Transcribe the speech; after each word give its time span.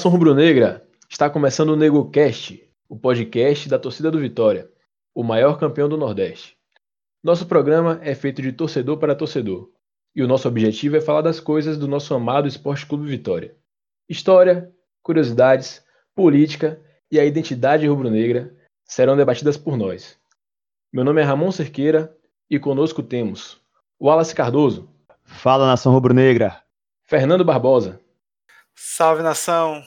Nação 0.00 0.12
rubro-negra! 0.12 0.82
Está 1.10 1.28
começando 1.28 1.68
o 1.68 1.76
NegoCast, 1.76 2.66
o 2.88 2.98
podcast 2.98 3.68
da 3.68 3.78
torcida 3.78 4.10
do 4.10 4.18
Vitória, 4.18 4.66
o 5.14 5.22
maior 5.22 5.58
campeão 5.58 5.90
do 5.90 5.98
Nordeste. 5.98 6.56
Nosso 7.22 7.44
programa 7.44 8.00
é 8.02 8.14
feito 8.14 8.40
de 8.40 8.50
torcedor 8.50 8.96
para 8.96 9.14
torcedor, 9.14 9.70
e 10.16 10.22
o 10.22 10.26
nosso 10.26 10.48
objetivo 10.48 10.96
é 10.96 11.02
falar 11.02 11.20
das 11.20 11.38
coisas 11.38 11.76
do 11.76 11.86
nosso 11.86 12.14
amado 12.14 12.48
Esporte 12.48 12.86
Clube 12.86 13.10
Vitória. 13.10 13.54
História, 14.08 14.72
curiosidades, 15.02 15.84
política 16.14 16.80
e 17.12 17.20
a 17.20 17.24
identidade 17.26 17.86
rubro-negra 17.86 18.56
serão 18.82 19.18
debatidas 19.18 19.58
por 19.58 19.76
nós. 19.76 20.18
Meu 20.90 21.04
nome 21.04 21.20
é 21.20 21.24
Ramon 21.24 21.52
Cerqueira 21.52 22.16
e 22.48 22.58
conosco 22.58 23.02
temos 23.02 23.60
Wallace 24.00 24.34
Cardoso. 24.34 24.88
Fala 25.24 25.66
nação 25.66 25.92
rubro-negra. 25.92 26.58
Fernando 27.04 27.44
Barbosa. 27.44 28.00
Salve 28.74 29.22
nação. 29.22 29.84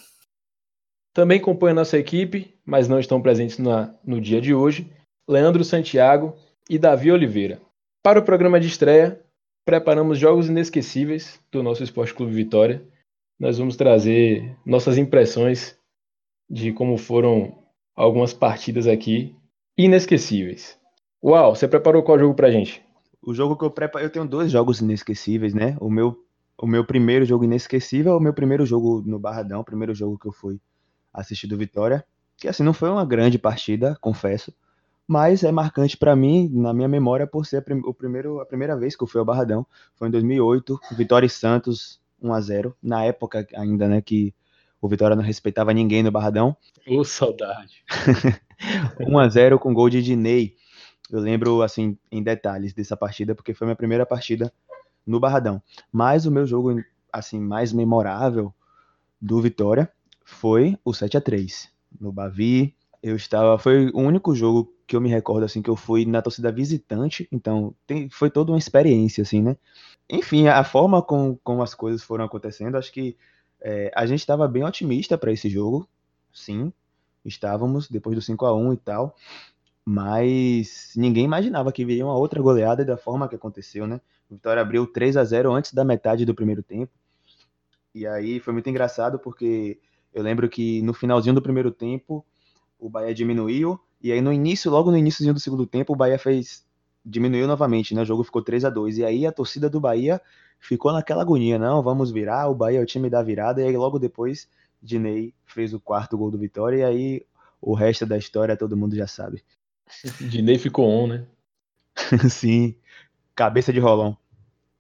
Também 1.14 1.40
compõem 1.40 1.72
a 1.72 1.76
nossa 1.76 1.98
equipe, 1.98 2.56
mas 2.66 2.88
não 2.88 3.00
estão 3.00 3.22
presentes 3.22 3.60
na, 3.60 3.94
no 4.04 4.20
dia 4.20 4.42
de 4.42 4.54
hoje, 4.54 4.92
Leandro 5.30 5.64
Santiago 5.64 6.36
e 6.68 6.80
Davi 6.80 7.12
Oliveira. 7.12 7.62
Para 8.02 8.20
o 8.20 8.24
programa 8.24 8.60
de 8.60 8.68
estreia, 8.68 9.22
preparamos 9.64 10.18
jogos 10.18 10.50
inesquecíveis 10.50 11.40
do 11.52 11.62
nosso 11.62 11.84
Esporte 11.84 12.16
Clube 12.16 12.34
Vitória. 12.34 12.84
Nós 13.40 13.60
vamos 13.60 13.76
trazer 13.76 14.58
nossas 14.66 14.98
impressões 14.98 15.78
de 16.50 16.74
como 16.74 16.98
foram 16.98 17.60
algumas 17.96 18.34
partidas 18.34 18.88
aqui 18.88 19.36
inesquecíveis. 19.78 20.80
Uau, 21.24 21.56
você 21.56 21.68
preparou 21.68 22.02
qual 22.02 22.18
jogo 22.18 22.34
pra 22.34 22.52
gente? 22.52 22.82
O 23.22 23.36
jogo 23.36 23.56
que 23.56 23.64
eu 23.64 23.72
preparo, 23.72 24.04
eu 24.04 24.10
tenho 24.10 24.28
dois 24.28 24.52
jogos 24.52 24.82
inesquecíveis, 24.82 25.54
né? 25.54 25.78
O 25.80 25.90
meu, 25.92 26.18
o 26.60 26.66
meu 26.66 26.84
primeiro 26.84 27.24
jogo 27.24 27.44
inesquecível 27.44 28.14
é 28.14 28.18
o 28.18 28.20
meu 28.20 28.34
primeiro 28.34 28.66
jogo 28.66 29.04
no 29.06 29.20
Barradão, 29.20 29.62
o 29.62 29.66
primeiro 29.66 29.94
jogo 29.94 30.18
que 30.18 30.28
eu 30.28 30.32
fui 30.32 30.60
assistir 31.14 31.48
do 31.48 31.58
Vitória, 31.58 32.04
que 32.38 32.48
assim 32.48 32.64
não 32.64 32.74
foi 32.74 32.90
uma 32.90 33.06
grande 33.06 33.38
partida, 33.38 33.98
confesso, 34.02 34.54
mas 35.08 35.44
é 35.44 35.52
marcante 35.52 35.98
para 35.98 36.16
mim, 36.16 36.50
na 36.52 36.74
minha 36.74 36.88
memória, 36.88 37.28
por 37.28 37.46
ser 37.46 37.64
o 37.86 37.94
primeiro, 37.94 38.40
a 38.40 38.46
primeira 38.46 38.76
vez 38.76 38.96
que 38.96 39.04
eu 39.04 39.08
fui 39.08 39.20
ao 39.20 39.26
Barradão, 39.26 39.66
foi 39.96 40.08
em 40.08 40.12
2008, 40.12 40.80
Vitória 40.98 41.28
e 41.28 41.30
Santos 41.30 42.02
1 42.22 42.34
a 42.34 42.42
0, 42.42 42.78
na 42.82 43.04
época 43.04 43.46
ainda, 43.56 43.88
né, 43.88 44.02
que 44.02 44.34
o 44.82 44.88
Vitória 44.88 45.16
não 45.16 45.24
respeitava 45.24 45.74
ninguém 45.74 46.04
no 46.04 46.12
Barradão. 46.12 46.56
Ô, 46.86 47.00
oh, 47.00 47.04
saudade. 47.06 47.86
1 49.00 49.16
a 49.20 49.30
0 49.30 49.58
com 49.58 49.74
gol 49.74 49.90
de 49.90 50.04
Dinei. 50.04 50.56
Eu 51.10 51.22
lembro 51.22 51.62
assim 51.62 51.98
em 52.12 52.22
detalhes 52.22 52.74
dessa 52.74 52.98
partida 52.98 53.34
porque 53.34 53.54
foi 53.54 53.66
minha 53.66 53.78
primeira 53.78 54.06
partida 54.06 54.52
no 55.08 55.22
Barradão. 55.22 55.62
Mas 55.90 56.26
o 56.26 56.32
meu 56.32 56.46
jogo 56.46 56.84
assim 57.14 57.40
mais 57.40 57.72
memorável 57.72 58.54
do 59.22 59.42
Vitória 59.42 59.90
foi 60.24 60.78
o 60.84 60.94
7 60.94 61.18
a 61.18 61.22
3 61.22 61.70
no 62.00 62.12
Bavi. 62.12 62.76
Eu 63.02 63.16
estava, 63.16 63.58
foi 63.58 63.90
o 63.90 64.00
único 64.00 64.34
jogo 64.34 64.74
que 64.88 64.96
eu 64.96 65.02
me 65.02 65.10
recordo 65.10 65.44
assim 65.44 65.62
que 65.62 65.70
eu 65.70 65.76
fui 65.76 66.06
na 66.06 66.22
torcida 66.22 66.52
visitante, 66.52 67.28
então 67.32 67.76
tem, 67.86 68.10
foi 68.10 68.30
toda 68.30 68.52
uma 68.52 68.58
experiência 68.58 69.22
assim, 69.22 69.42
né? 69.42 69.58
Enfim, 70.10 70.48
a 70.48 70.64
forma 70.64 71.02
com, 71.02 71.38
como 71.44 71.64
as 71.64 71.74
coisas 71.74 72.04
foram 72.04 72.26
acontecendo, 72.26 72.78
acho 72.78 72.92
que 72.92 73.18
é, 73.62 73.92
a 73.96 74.06
gente 74.06 74.20
estava 74.20 74.48
bem 74.48 74.64
otimista 74.64 75.18
para 75.18 75.32
esse 75.32 75.50
jogo, 75.50 75.88
sim, 76.32 76.72
estávamos 77.26 77.90
depois 77.90 78.16
do 78.16 78.22
5 78.22 78.46
a 78.46 78.54
1 78.54 78.74
e 78.74 78.78
tal, 78.78 79.16
mas 79.86 80.94
ninguém 80.96 81.26
imaginava 81.26 81.72
que 81.72 81.86
viria 81.86 82.06
uma 82.06 82.18
outra 82.18 82.42
goleada 82.42 82.86
da 82.86 82.98
forma 82.98 83.28
que 83.28 83.36
aconteceu, 83.36 83.88
né? 83.88 84.00
O 84.30 84.36
Vitória 84.36 84.62
abriu 84.62 84.88
3 84.88 85.18
a 85.18 85.24
0 85.24 85.52
antes 85.52 85.74
da 85.74 85.84
metade 85.84 86.26
do 86.26 86.36
primeiro 86.36 86.64
tempo. 86.64 86.92
E 87.94 88.08
aí 88.08 88.40
foi 88.40 88.54
muito 88.54 88.70
engraçado 88.70 89.20
porque 89.20 89.80
eu 90.14 90.24
lembro 90.24 90.50
que 90.50 90.82
no 90.82 90.94
finalzinho 90.94 91.36
do 91.36 91.42
primeiro 91.42 91.72
tempo, 91.72 92.26
o 92.80 92.90
Bahia 92.90 93.14
diminuiu, 93.14 93.80
e 94.02 94.12
aí 94.12 94.22
no 94.22 94.32
início, 94.34 94.70
logo 94.70 94.92
no 94.92 94.98
iníciozinho 94.98 95.34
do 95.34 95.40
segundo 95.40 95.66
tempo, 95.66 95.94
o 95.94 95.96
Bahia 95.96 96.20
fez 96.20 96.66
diminuiu 97.06 97.48
novamente, 97.48 97.94
né? 97.94 98.02
O 98.02 98.06
jogo 98.06 98.24
ficou 98.24 98.42
3 98.42 98.64
a 98.64 98.70
2 98.70 98.98
E 99.00 99.06
aí 99.06 99.26
a 99.26 99.32
torcida 99.32 99.70
do 99.70 99.80
Bahia 99.80 100.22
ficou 100.60 100.94
naquela 100.94 101.22
agonia, 101.22 101.60
não, 101.60 101.82
vamos 101.84 102.12
virar, 102.12 102.48
o 102.48 102.56
Bahia 102.56 102.80
é 102.80 102.82
o 102.82 102.86
time 102.86 103.10
da 103.10 103.22
virada, 103.22 103.62
e 103.62 103.66
aí 103.66 103.76
logo 103.76 104.00
depois 104.00 104.48
Dinei 104.82 105.34
fez 105.46 105.74
o 105.74 105.80
quarto 105.80 106.18
gol 106.18 106.32
do 106.32 106.38
Vitória, 106.38 106.78
e 106.78 106.84
aí 106.84 107.26
o 107.62 107.74
resto 107.74 108.06
da 108.06 108.18
história 108.18 108.58
todo 108.58 108.78
mundo 108.78 108.96
já 108.96 109.08
sabe. 109.08 109.44
Dinei 110.20 110.58
ficou 110.58 110.88
on, 110.88 111.08
né? 111.08 111.26
Sim, 112.30 112.76
cabeça 113.36 113.72
de 113.72 113.80
rolão. 113.80 114.18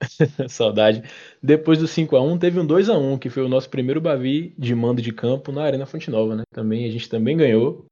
Saudade. 0.47 1.03
Depois 1.41 1.79
do 1.79 1.87
5 1.87 2.15
a 2.15 2.21
1 2.21 2.37
teve 2.37 2.59
um 2.59 2.65
2 2.65 2.89
a 2.89 2.97
1 2.97 3.17
que 3.17 3.29
foi 3.29 3.43
o 3.43 3.49
nosso 3.49 3.69
primeiro 3.69 4.01
Bavi 4.01 4.53
de 4.57 4.73
mando 4.75 5.01
de 5.01 5.11
campo 5.11 5.51
na 5.51 5.63
Arena 5.63 5.85
Fonte 5.85 6.09
Nova, 6.09 6.35
né? 6.35 6.43
Também 6.53 6.85
a 6.85 6.91
gente 6.91 7.09
também 7.09 7.37
ganhou. 7.37 7.85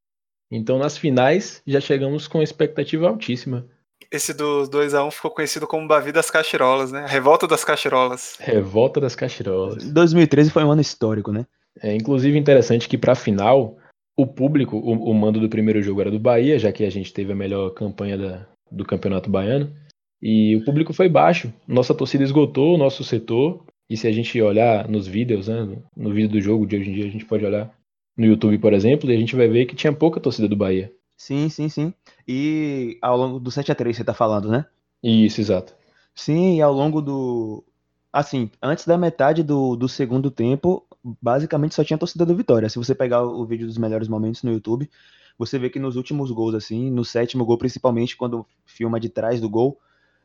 Então 0.52 0.78
nas 0.78 0.98
finais 0.98 1.62
já 1.66 1.80
chegamos 1.80 2.28
com 2.28 2.42
expectativa 2.42 3.08
altíssima. 3.08 3.66
Esse 4.12 4.34
do 4.34 4.68
2 4.68 4.94
a 4.94 5.04
1 5.06 5.12
ficou 5.12 5.32
conhecido 5.32 5.66
como 5.66 5.88
Bavi 5.88 6.12
das 6.12 6.30
Cachirolas, 6.30 6.92
né? 6.92 7.06
Revolta 7.08 7.48
das 7.48 7.64
Cachirolas. 7.64 8.36
Revolta 8.40 9.00
das 9.00 9.16
Cachirolas. 9.16 9.84
2013 9.90 10.50
foi 10.50 10.64
um 10.64 10.72
ano 10.72 10.82
histórico, 10.82 11.32
né? 11.32 11.46
É 11.82 11.96
inclusive 11.96 12.38
interessante 12.38 12.90
que 12.90 12.98
para 12.98 13.14
a 13.14 13.16
final 13.16 13.78
o 14.18 14.28
público, 14.28 14.78
o, 14.78 14.92
o, 15.10 15.14
mando 15.14 15.40
do 15.40 15.50
primeiro 15.50 15.82
jogo 15.82 16.02
era 16.02 16.12
do 16.12 16.20
Bahia, 16.20 16.60
já 16.60 16.72
que 16.72 16.84
a 16.84 16.90
gente 16.90 17.14
teve 17.14 17.32
a 17.32 17.36
melhor 17.36 17.70
campanha 17.72 18.18
da, 18.18 18.48
do 18.70 18.86
Campeonato 18.86 19.30
Baiano. 19.30 19.74
E 20.22 20.56
o 20.56 20.64
público 20.64 20.94
foi 20.94 21.10
baixo. 21.10 21.52
Nossa 21.68 21.94
torcida 21.94 22.24
esgotou 22.24 22.76
o 22.76 22.78
nosso 22.78 23.04
setor. 23.04 23.64
E 23.90 23.98
se 23.98 24.08
a 24.08 24.12
gente 24.12 24.40
olhar 24.42 24.88
nos 24.88 25.08
vídeos, 25.08 25.48
né, 25.48 25.78
no 25.98 26.14
vídeo 26.14 26.30
do 26.30 26.42
jogo 26.42 26.66
de 26.66 26.78
hoje 26.78 26.90
em 26.90 26.94
dia, 26.94 27.06
a 27.08 27.10
gente 27.10 27.26
pode 27.26 27.46
olhar 27.46 27.74
no 28.16 28.26
YouTube, 28.26 28.58
por 28.60 28.74
exemplo, 28.74 29.10
e 29.10 29.16
a 29.16 29.20
gente 29.20 29.36
vai 29.36 29.48
ver 29.48 29.66
que 29.66 29.76
tinha 29.76 29.92
pouca 29.92 30.20
torcida 30.20 30.48
do 30.48 30.56
Bahia. 30.56 30.92
Sim, 31.18 31.50
sim, 31.50 31.70
sim. 31.70 31.94
E 32.28 32.98
ao 33.02 33.18
longo 33.18 33.40
do 33.40 33.52
7 33.52 33.72
a 33.72 33.76
3 33.76 33.96
você 33.98 34.04
tá 34.04 34.14
falando, 34.14 34.50
né? 34.50 34.66
Isso, 35.04 35.42
exato. 35.42 35.76
Sim, 36.16 36.58
e 36.58 36.62
ao 36.62 36.74
longo 36.74 37.02
do. 37.02 37.64
Assim, 38.12 38.50
antes 38.62 38.86
da 38.86 38.98
metade 38.98 39.42
do, 39.44 39.76
do 39.76 39.88
segundo 39.88 40.30
tempo, 40.30 40.86
basicamente 41.22 41.76
só 41.76 41.84
tinha 41.84 41.98
torcida 41.98 42.26
do 42.26 42.36
Vitória. 42.36 42.70
Se 42.70 42.78
você 42.78 42.94
pegar 42.94 43.24
o 43.24 43.46
vídeo 43.46 43.68
dos 43.68 43.78
melhores 43.78 44.08
momentos 44.08 44.44
no 44.44 44.52
YouTube, 44.52 44.90
você 45.38 45.58
vê 45.58 45.70
que 45.70 45.80
nos 45.80 45.96
últimos 45.96 46.30
gols, 46.32 46.56
assim, 46.56 46.90
no 46.92 47.06
sétimo 47.06 47.46
gol, 47.46 47.58
principalmente 47.58 48.18
quando 48.18 48.46
filma 48.66 49.00
de 49.00 49.10
trás 49.10 49.40
do 49.40 49.50
gol, 49.50 49.80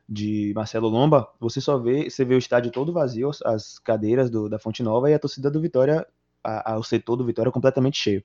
de 0.09 0.53
Marcelo 0.55 0.89
Lomba, 0.89 1.29
você 1.41 1.61
só 1.61 1.79
vê, 1.79 2.09
você 2.09 2.25
vê 2.25 2.35
o 2.35 2.39
estádio 2.39 2.71
todo 2.71 2.93
vazio, 2.93 3.31
as 3.45 3.79
cadeiras 3.79 4.31
do, 4.31 4.49
da 4.49 4.59
Fonte 4.59 4.83
Nova 4.83 5.11
e 5.11 5.15
a 5.15 5.19
torcida 5.19 5.51
do 5.51 5.61
Vitória, 5.61 6.07
a, 6.43 6.73
a, 6.73 6.79
o 6.79 6.85
setor 6.85 7.17
do 7.17 7.25
Vitória 7.25 7.51
completamente 7.51 7.99
cheio. 7.99 8.23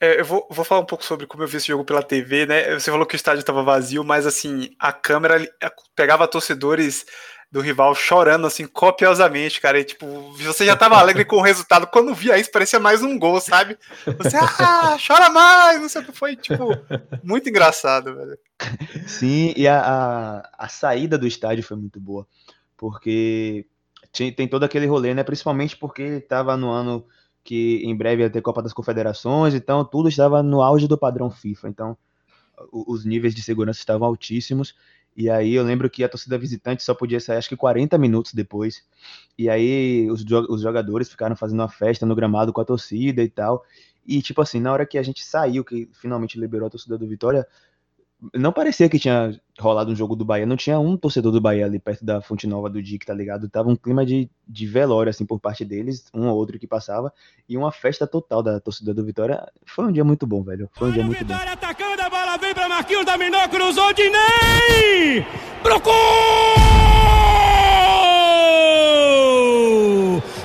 É, 0.00 0.20
eu 0.20 0.24
vou, 0.24 0.46
vou, 0.50 0.64
falar 0.64 0.80
um 0.80 0.86
pouco 0.86 1.04
sobre 1.04 1.26
como 1.26 1.42
eu 1.42 1.48
vi 1.48 1.56
esse 1.56 1.66
jogo 1.66 1.84
pela 1.84 2.02
TV, 2.02 2.46
né? 2.46 2.78
Você 2.78 2.90
falou 2.90 3.04
que 3.04 3.14
o 3.14 3.16
estádio 3.16 3.40
estava 3.40 3.64
vazio, 3.64 4.04
mas 4.04 4.26
assim, 4.26 4.70
a 4.78 4.92
câmera 4.92 5.44
pegava 5.94 6.28
torcedores 6.28 7.04
do 7.50 7.60
rival 7.60 7.94
chorando, 7.94 8.46
assim, 8.46 8.66
copiosamente, 8.66 9.60
cara. 9.60 9.80
E, 9.80 9.84
tipo, 9.84 10.06
você 10.32 10.66
já 10.66 10.76
tava 10.76 10.96
alegre 10.96 11.24
com 11.24 11.36
o 11.36 11.42
resultado. 11.42 11.86
Quando 11.86 12.14
via 12.14 12.38
isso, 12.38 12.50
parecia 12.50 12.78
mais 12.78 13.02
um 13.02 13.18
gol, 13.18 13.40
sabe? 13.40 13.78
Você, 14.18 14.36
ah, 14.36 14.96
chora 15.04 15.30
mais, 15.30 15.80
não 15.80 15.88
sei 15.88 16.02
o 16.02 16.04
que 16.04 16.12
foi, 16.12 16.36
tipo, 16.36 16.68
muito 17.22 17.48
engraçado, 17.48 18.14
velho. 18.14 18.38
Sim, 19.06 19.54
e 19.56 19.66
a, 19.66 19.80
a, 19.80 20.66
a 20.66 20.68
saída 20.68 21.16
do 21.16 21.26
estádio 21.26 21.64
foi 21.64 21.76
muito 21.76 21.98
boa, 21.98 22.26
porque 22.76 23.66
tinha, 24.12 24.32
tem 24.32 24.46
todo 24.46 24.64
aquele 24.64 24.86
rolê, 24.86 25.14
né? 25.14 25.22
Principalmente 25.22 25.76
porque 25.76 26.20
tava 26.20 26.56
no 26.56 26.70
ano 26.70 27.06
que 27.42 27.80
em 27.82 27.96
breve 27.96 28.22
ia 28.22 28.30
ter 28.30 28.42
Copa 28.42 28.62
das 28.62 28.74
Confederações, 28.74 29.54
então 29.54 29.82
tudo 29.84 30.10
estava 30.10 30.42
no 30.42 30.60
auge 30.60 30.86
do 30.86 30.98
padrão 30.98 31.30
FIFA. 31.30 31.68
Então, 31.68 31.98
os 32.70 33.04
níveis 33.04 33.34
de 33.34 33.42
segurança 33.42 33.78
estavam 33.78 34.06
altíssimos. 34.06 34.74
E 35.18 35.28
aí 35.28 35.52
eu 35.52 35.64
lembro 35.64 35.90
que 35.90 36.04
a 36.04 36.08
torcida 36.08 36.38
visitante 36.38 36.80
só 36.80 36.94
podia 36.94 37.18
sair 37.18 37.38
acho 37.38 37.48
que 37.48 37.56
40 37.56 37.98
minutos 37.98 38.32
depois. 38.32 38.84
E 39.36 39.50
aí 39.50 40.08
os, 40.08 40.24
os 40.48 40.62
jogadores 40.62 41.08
ficaram 41.08 41.34
fazendo 41.34 41.58
uma 41.58 41.68
festa 41.68 42.06
no 42.06 42.14
gramado 42.14 42.52
com 42.52 42.60
a 42.60 42.64
torcida 42.64 43.20
e 43.20 43.28
tal. 43.28 43.64
E 44.06 44.22
tipo 44.22 44.40
assim, 44.40 44.60
na 44.60 44.72
hora 44.72 44.86
que 44.86 44.96
a 44.96 45.02
gente 45.02 45.24
saiu, 45.24 45.64
que 45.64 45.90
finalmente 45.92 46.38
liberou 46.38 46.68
a 46.68 46.70
torcida 46.70 46.96
do 46.96 47.04
Vitória, 47.04 47.44
não 48.32 48.52
parecia 48.52 48.88
que 48.88 48.96
tinha 48.96 49.36
rolado 49.58 49.90
um 49.90 49.96
jogo 49.96 50.14
do 50.14 50.24
Bahia, 50.24 50.46
não 50.46 50.56
tinha 50.56 50.78
um 50.78 50.96
torcedor 50.96 51.32
do 51.32 51.40
Bahia 51.40 51.66
ali 51.66 51.80
perto 51.80 52.04
da 52.04 52.20
Fonte 52.20 52.46
Nova 52.46 52.70
do 52.70 52.80
DIC, 52.80 53.04
tá 53.04 53.12
ligado? 53.12 53.48
Tava 53.48 53.68
um 53.68 53.76
clima 53.76 54.06
de, 54.06 54.30
de 54.46 54.66
velório, 54.68 55.10
assim, 55.10 55.26
por 55.26 55.40
parte 55.40 55.64
deles, 55.64 56.04
um 56.14 56.28
ou 56.28 56.36
outro 56.36 56.60
que 56.60 56.66
passava, 56.66 57.12
e 57.48 57.56
uma 57.56 57.72
festa 57.72 58.06
total 58.06 58.40
da 58.40 58.60
torcida 58.60 58.94
do 58.94 59.04
Vitória. 59.04 59.50
Foi 59.66 59.84
um 59.84 59.92
dia 59.92 60.04
muito 60.04 60.28
bom, 60.28 60.44
velho. 60.44 60.70
Foi 60.74 60.90
um 60.90 60.92
dia 60.92 61.04
muito 61.04 61.18
Vitória 61.18 61.56
bom. 61.56 61.97
Bola 62.28 62.38
vem 62.38 62.52
pra 62.52 62.68
Marquinhos, 62.68 63.06
dominou, 63.06 63.48
cruzou, 63.48 63.92
Dinei! 63.94 65.26
Procurou! 65.62 65.96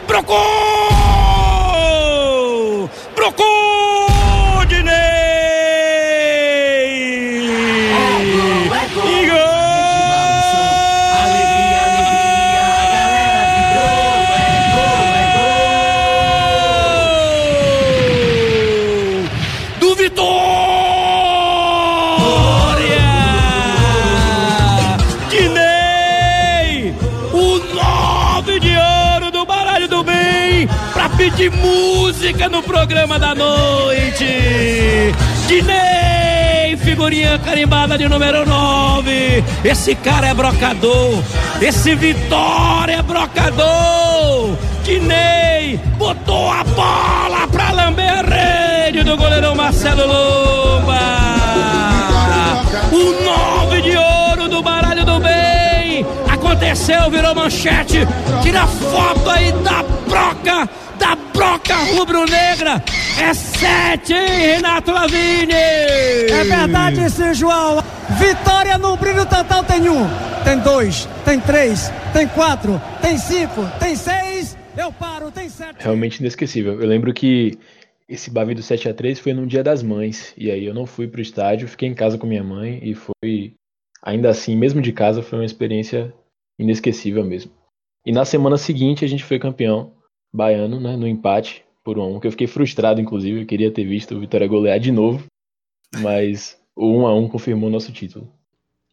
Procurou! 0.07 0.63
pedir 3.15 3.92
Dinei, 35.53 36.75
figurinha 36.77 37.37
carimbada 37.37 37.95
de 37.95 38.09
número 38.09 38.43
9. 38.43 39.43
Esse 39.63 39.93
cara 39.93 40.29
é 40.29 40.33
brocador. 40.33 41.23
Esse 41.61 41.93
Vitória 41.93 42.95
é 42.95 43.01
brocador. 43.03 44.57
Dinei 44.83 45.79
botou 45.95 46.51
a 46.51 46.63
bola 46.63 47.47
pra 47.51 47.71
lamber 47.71 48.09
a 48.09 48.23
rede 48.23 49.03
do 49.03 49.15
goleirão 49.15 49.53
Marcelo 49.53 50.07
Lomba. 50.07 50.99
O 52.91 53.67
9 53.69 53.81
de 53.83 53.95
ouro 53.95 54.49
do 54.49 54.63
baralho 54.63 55.05
do 55.05 55.19
bem. 55.19 56.03
Aconteceu, 56.27 57.11
virou 57.11 57.35
manchete. 57.35 58.07
Tira 58.41 58.65
foto 58.65 59.29
aí 59.29 59.51
da 59.51 59.83
broca 60.09 60.67
broca 61.63 61.75
rubro-negra. 61.95 62.83
É 63.19 63.33
sete, 63.33 64.13
hein, 64.13 64.55
Renato 64.55 64.91
Lavigne? 64.91 65.53
É 65.53 66.43
verdade, 66.43 67.09
sim, 67.09 67.33
João. 67.33 67.81
Vitória 68.19 68.77
no 68.77 68.97
brilho 68.97 69.25
total 69.25 69.63
tem 69.63 69.89
um, 69.89 70.05
tem 70.43 70.59
dois, 70.59 71.07
tem 71.23 71.39
três, 71.39 71.89
tem 72.11 72.27
quatro, 72.27 72.79
tem 73.01 73.17
cinco, 73.17 73.65
tem 73.79 73.95
seis. 73.95 74.57
Eu 74.77 74.91
paro, 74.91 75.31
tem 75.31 75.49
sete. 75.49 75.77
Realmente 75.79 76.19
inesquecível. 76.19 76.79
Eu 76.81 76.87
lembro 76.87 77.13
que 77.13 77.57
esse 78.09 78.29
Bavi 78.29 78.53
do 78.53 78.61
7 78.61 78.89
a 78.89 78.93
3 78.93 79.19
foi 79.19 79.33
num 79.33 79.45
dia 79.45 79.63
das 79.63 79.81
mães. 79.81 80.33
E 80.35 80.51
aí 80.51 80.65
eu 80.65 80.73
não 80.73 80.85
fui 80.85 81.07
pro 81.07 81.21
estádio, 81.21 81.67
fiquei 81.67 81.87
em 81.87 81.93
casa 81.93 82.17
com 82.17 82.27
minha 82.27 82.43
mãe 82.43 82.79
e 82.83 82.95
foi. 82.95 83.53
Ainda 84.01 84.29
assim, 84.29 84.55
mesmo 84.55 84.81
de 84.81 84.91
casa, 84.91 85.21
foi 85.21 85.39
uma 85.39 85.45
experiência 85.45 86.13
inesquecível 86.59 87.23
mesmo. 87.23 87.51
E 88.05 88.11
na 88.11 88.25
semana 88.25 88.57
seguinte 88.57 89.05
a 89.05 89.07
gente 89.07 89.23
foi 89.23 89.39
campeão 89.39 89.93
baiano, 90.33 90.79
né, 90.79 90.95
no 90.95 91.07
empate 91.07 91.63
por 91.83 91.99
um, 91.99 92.19
que 92.19 92.27
eu 92.27 92.31
fiquei 92.31 92.47
frustrado, 92.47 93.01
inclusive, 93.01 93.41
eu 93.41 93.45
queria 93.45 93.71
ter 93.71 93.85
visto 93.85 94.15
o 94.15 94.19
Vitória 94.19 94.47
golear 94.47 94.79
de 94.79 94.91
novo, 94.91 95.25
mas 95.99 96.57
o 96.75 96.87
1 97.01 97.07
a 97.07 97.15
1 97.15 97.27
confirmou 97.27 97.69
nosso 97.69 97.91
título. 97.91 98.31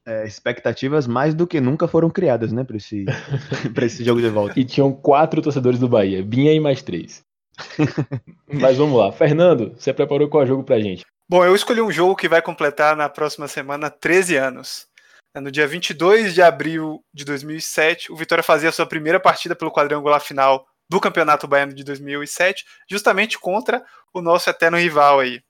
É, 0.06 0.26
expectativas 0.26 1.06
mais 1.06 1.34
do 1.34 1.46
que 1.46 1.60
nunca 1.60 1.87
foram 1.87 2.10
criadas, 2.10 2.52
né, 2.52 2.64
para 2.64 2.76
esse, 2.76 3.04
pra 3.75 3.87
esse 3.87 4.02
jogo 4.04 4.20
de 4.20 4.28
volta. 4.28 4.58
E 4.58 4.64
tinham 4.64 4.92
quatro 4.92 5.40
torcedores 5.40 5.78
do 5.78 5.88
Bahia, 5.88 6.22
Binha 6.22 6.52
e 6.52 6.60
mais 6.60 6.82
três. 6.82 7.22
mas 8.52 8.76
vamos 8.76 8.98
lá, 8.98 9.12
Fernando, 9.12 9.75
você 9.76 9.93
preparou 9.93 10.28
qual 10.28 10.46
jogo 10.46 10.64
pra 10.64 10.81
gente? 10.81 11.04
Bom, 11.28 11.44
eu 11.44 11.54
escolhi 11.54 11.81
um 11.81 11.93
jogo 11.93 12.16
que 12.16 12.28
vai 12.28 12.43
completar 12.43 12.96
na 12.96 13.08
próxima 13.08 13.46
semana 13.46 13.88
13 13.88 14.36
anos. 14.36 14.88
No 15.36 15.48
dia 15.48 15.64
22 15.64 16.34
de 16.34 16.43
abril 16.43 17.04
de 17.14 17.25
2007, 17.25 18.10
o 18.10 18.16
Vitória 18.16 18.43
fazia 18.43 18.69
a 18.69 18.72
sua 18.72 18.84
primeira 18.84 19.20
partida 19.20 19.54
pelo 19.54 19.70
quadrangular 19.70 20.20
final 20.20 20.66
do 20.90 21.00
Campeonato 21.00 21.46
Baiano 21.46 21.72
de 21.72 21.84
2007, 21.84 22.66
justamente 22.90 23.38
contra 23.38 23.87
o 24.12 24.20
nosso 24.20 24.50
eterno 24.50 24.76
rival 24.76 25.20
aí. 25.20 25.40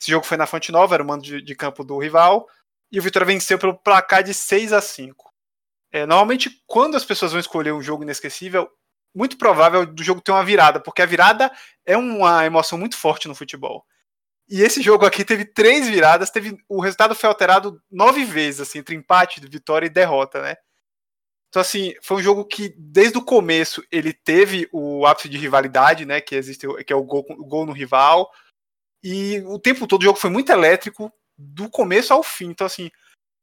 Esse 0.00 0.10
jogo 0.10 0.26
foi 0.26 0.36
na 0.36 0.44
Fonte 0.44 0.72
Nova, 0.72 0.92
era 0.96 1.02
o 1.04 1.06
mando 1.06 1.22
de, 1.22 1.40
de 1.40 1.54
campo 1.54 1.84
do 1.84 1.96
rival, 1.98 2.48
e 2.90 2.98
o 2.98 3.02
Vitória 3.02 3.24
venceu 3.24 3.60
pelo 3.60 3.78
placar 3.78 4.24
de 4.24 4.34
6 4.34 4.72
a 4.72 4.80
5. 4.80 5.32
É, 5.92 6.04
normalmente, 6.04 6.50
quando 6.66 6.96
as 6.96 7.04
pessoas 7.04 7.30
vão 7.30 7.40
escolher 7.40 7.72
um 7.72 7.80
jogo 7.80 8.02
inesquecível, 8.02 8.68
muito 9.14 9.38
provável 9.38 9.86
do 9.86 10.02
jogo 10.02 10.20
ter 10.20 10.32
uma 10.32 10.44
virada, 10.44 10.80
porque 10.80 11.00
a 11.00 11.06
virada 11.06 11.48
é 11.86 11.96
uma 11.96 12.44
emoção 12.44 12.76
muito 12.76 12.96
forte 12.96 13.28
no 13.28 13.36
futebol. 13.36 13.86
E 14.48 14.62
esse 14.62 14.82
jogo 14.82 15.06
aqui 15.06 15.24
teve 15.24 15.44
três 15.44 15.86
viradas, 15.86 16.30
teve 16.30 16.58
o 16.68 16.80
resultado 16.80 17.14
foi 17.14 17.28
alterado 17.28 17.80
nove 17.88 18.24
vezes, 18.24 18.62
assim, 18.62 18.80
entre 18.80 18.96
empate, 18.96 19.40
vitória 19.46 19.86
e 19.86 19.90
derrota, 19.90 20.42
né? 20.42 20.56
Então, 21.48 21.62
assim, 21.62 21.94
foi 22.02 22.18
um 22.18 22.22
jogo 22.22 22.44
que, 22.44 22.74
desde 22.76 23.16
o 23.16 23.24
começo, 23.24 23.82
ele 23.90 24.12
teve 24.12 24.68
o 24.70 25.06
ápice 25.06 25.28
de 25.28 25.38
rivalidade, 25.38 26.04
né? 26.04 26.20
Que 26.20 26.34
existe, 26.34 26.66
que 26.84 26.92
é 26.92 26.96
o 26.96 27.02
gol, 27.02 27.24
o 27.30 27.44
gol 27.44 27.64
no 27.64 27.72
rival. 27.72 28.30
E 29.02 29.42
o 29.46 29.58
tempo 29.58 29.86
todo 29.86 30.02
o 30.02 30.04
jogo 30.04 30.18
foi 30.18 30.28
muito 30.28 30.52
elétrico, 30.52 31.10
do 31.36 31.70
começo 31.70 32.12
ao 32.12 32.22
fim. 32.22 32.50
Então, 32.50 32.66
assim, 32.66 32.90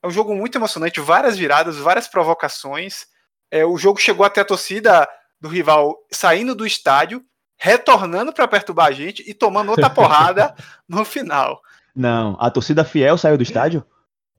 é 0.04 0.07
um 0.07 0.12
jogo 0.12 0.36
muito 0.36 0.57
emocionante, 0.57 1.00
várias 1.00 1.38
viradas, 1.38 1.78
várias 1.78 2.07
provocações. 2.07 3.07
É, 3.50 3.66
o 3.66 3.78
jogo 3.78 4.00
chegou 4.00 4.25
até 4.25 4.42
a 4.42 4.46
torcida 4.46 5.08
do 5.42 5.48
rival 5.48 5.98
saindo 6.12 6.54
do 6.54 6.66
estádio, 6.66 7.25
retornando 7.58 8.34
para 8.34 8.48
perturbar 8.48 8.88
a 8.88 8.92
gente 8.92 9.24
e 9.28 9.34
tomando 9.34 9.69
outra 9.69 9.90
porrada 9.90 10.54
no 10.88 11.04
final. 11.04 11.60
Não, 11.96 12.38
a 12.40 12.51
torcida 12.51 12.84
fiel 12.84 13.18
saiu 13.18 13.38
do 13.38 13.44
estádio? 13.44 13.84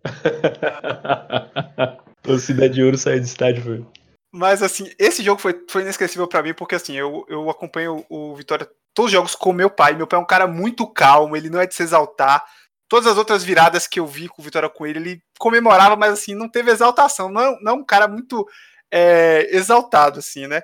Torcida 2.26 2.69
de 2.69 2.82
ouro 2.82 2.99
saiu 2.99 3.20
do 3.20 3.25
estádio, 3.25 3.62
foi. 3.62 3.87
Mas 4.32 4.62
assim, 4.62 4.90
esse 4.99 5.23
jogo 5.23 5.40
foi, 5.40 5.64
foi 5.70 5.82
inesquecível 5.82 6.28
para 6.28 6.43
mim, 6.43 6.52
porque 6.52 6.75
assim, 6.75 6.94
eu, 6.94 7.25
eu 7.28 7.49
acompanho 7.49 8.05
o, 8.08 8.34
Vitória 8.34 8.69
todos 8.93 9.06
os 9.06 9.12
jogos 9.12 9.34
com 9.34 9.52
meu 9.52 9.70
pai. 9.70 9.94
Meu 9.94 10.06
pai 10.06 10.19
é 10.19 10.23
um 10.23 10.26
cara 10.26 10.46
muito 10.46 10.87
calmo, 10.87 11.37
ele 11.37 11.49
não 11.49 11.61
é 11.61 11.67
de 11.67 11.75
se 11.75 11.82
exaltar. 11.82 12.44
Todas 12.88 13.06
as 13.06 13.17
outras 13.17 13.43
viradas 13.43 13.87
que 13.87 13.99
eu 13.99 14.06
vi 14.06 14.28
com 14.28 14.43
o 14.43 14.44
Vitória 14.44 14.69
com 14.69 14.87
ele, 14.87 14.99
ele 14.99 15.23
comemorava, 15.38 15.96
mas 15.96 16.12
assim, 16.12 16.34
não 16.34 16.49
teve 16.49 16.70
exaltação. 16.70 17.31
Não, 17.31 17.58
não 17.61 17.73
é 17.73 17.75
um 17.75 17.84
cara 17.84 18.06
muito 18.06 18.46
é, 18.90 19.49
exaltado, 19.55 20.19
assim, 20.19 20.46
né? 20.46 20.62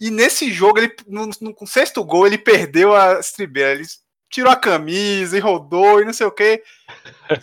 E 0.00 0.10
nesse 0.10 0.52
jogo, 0.52 0.78
ele, 0.78 0.94
no, 1.06 1.28
no, 1.40 1.66
sexto 1.66 2.04
gol, 2.04 2.26
ele 2.26 2.38
perdeu 2.38 2.94
a 2.94 3.18
estribeira. 3.18 3.72
Ele 3.72 3.84
tirou 4.30 4.52
a 4.52 4.56
camisa 4.56 5.36
e 5.36 5.40
rodou 5.40 6.00
e 6.00 6.04
não 6.04 6.12
sei 6.12 6.26
o 6.26 6.32
quê. 6.32 6.62